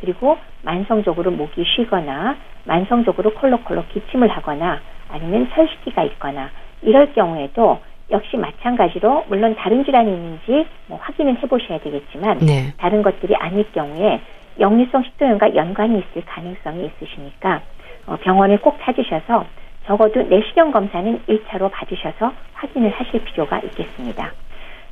그리고 0.00 0.38
만성적으로 0.62 1.30
목이 1.32 1.64
쉬거나 1.64 2.36
만성적으로 2.64 3.34
콜록콜록 3.34 3.88
기침을 3.90 4.28
하거나 4.28 4.80
아니면 5.10 5.50
설시기가 5.54 6.04
있거나 6.04 6.50
이럴 6.82 7.12
경우에도 7.12 7.80
역시 8.10 8.36
마찬가지로 8.36 9.24
물론 9.28 9.54
다른 9.56 9.84
질환이 9.84 10.10
있는지 10.10 10.66
뭐 10.86 10.98
확인을 11.00 11.42
해보셔야 11.42 11.78
되겠지만 11.78 12.38
네. 12.38 12.72
다른 12.78 13.02
것들이 13.02 13.34
아닐 13.36 13.70
경우에 13.72 14.20
역류성 14.58 15.02
식도염과 15.04 15.54
연관이 15.54 15.98
있을 15.98 16.24
가능성이 16.24 16.86
있으시니까 16.86 17.60
어, 18.06 18.16
병원을 18.16 18.60
꼭 18.60 18.78
찾으셔서 18.82 19.44
적어도 19.86 20.22
내시경 20.22 20.72
검사는 20.72 21.20
1차로 21.28 21.70
받으셔서 21.70 22.32
확인을 22.54 22.90
하실 22.90 23.24
필요가 23.24 23.58
있겠습니다. 23.60 24.32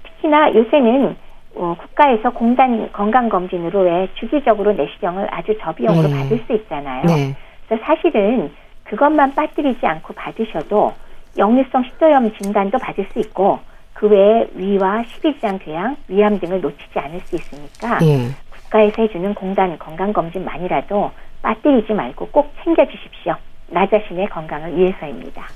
특히나 0.03 0.55
요새는 0.55 1.17
어, 1.57 1.75
국가에서 1.79 2.31
공단 2.31 2.93
건강검진으로 2.93 3.81
왜 3.81 4.09
주기적으로 4.15 4.73
내시경을 4.73 5.27
아주 5.31 5.57
저비용으로 5.59 6.09
네. 6.09 6.15
받을 6.15 6.39
수 6.47 6.53
있잖아요. 6.53 7.05
네. 7.05 7.35
그래서 7.67 7.83
사실은 7.85 8.53
그것만 8.85 9.35
빠뜨리지 9.35 9.85
않고 9.85 10.13
받으셔도 10.15 10.93
역류성 11.39 11.85
식도염 11.85 12.33
진단도 12.39 12.79
받을 12.79 13.07
수 13.13 13.19
있고 13.21 13.59
그 13.95 14.09
외에 14.09 14.47
위와 14.55 15.05
식이지장 15.05 15.59
궤양, 15.61 15.97
위암 16.09 16.39
등을 16.39 16.61
놓치지 16.61 16.99
않을 16.99 17.21
수 17.21 17.37
있으니까 17.37 17.99
네. 17.99 18.29
국가에서 18.51 19.03
해주는 19.03 19.35
공단 19.35 19.79
건강검진만이라도 19.79 21.11
빠뜨리지 21.43 21.93
말고 21.93 22.29
꼭 22.29 22.53
챙겨주십시오. 22.63 23.35
나 23.69 23.87
자신의 23.89 24.29
건강을 24.29 24.77
위해서입니다. 24.77 25.47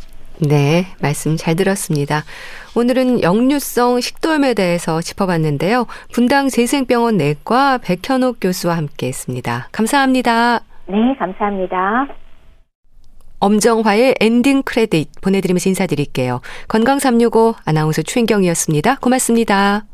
네, 0.48 0.86
말씀 1.02 1.36
잘 1.36 1.54
들었습니다. 1.54 2.22
오늘은 2.74 3.22
역류성 3.22 4.00
식도염에 4.00 4.54
대해서 4.54 5.02
짚어봤는데요. 5.02 5.86
분당 6.14 6.48
재생병원 6.48 7.18
내과 7.18 7.78
백현옥 7.78 8.38
교수와 8.40 8.76
함께 8.76 9.08
했습니다. 9.08 9.68
감사합니다. 9.70 10.60
네, 10.86 11.14
감사합니다. 11.18 12.06
엄정화의 13.40 14.16
엔딩 14.20 14.62
크레딧 14.62 15.20
보내드리면서 15.20 15.68
인사드릴게요. 15.68 16.40
건강365 16.68 17.56
아나운서 17.64 18.02
최인경이었습니다. 18.02 18.96
고맙습니다. 18.96 19.84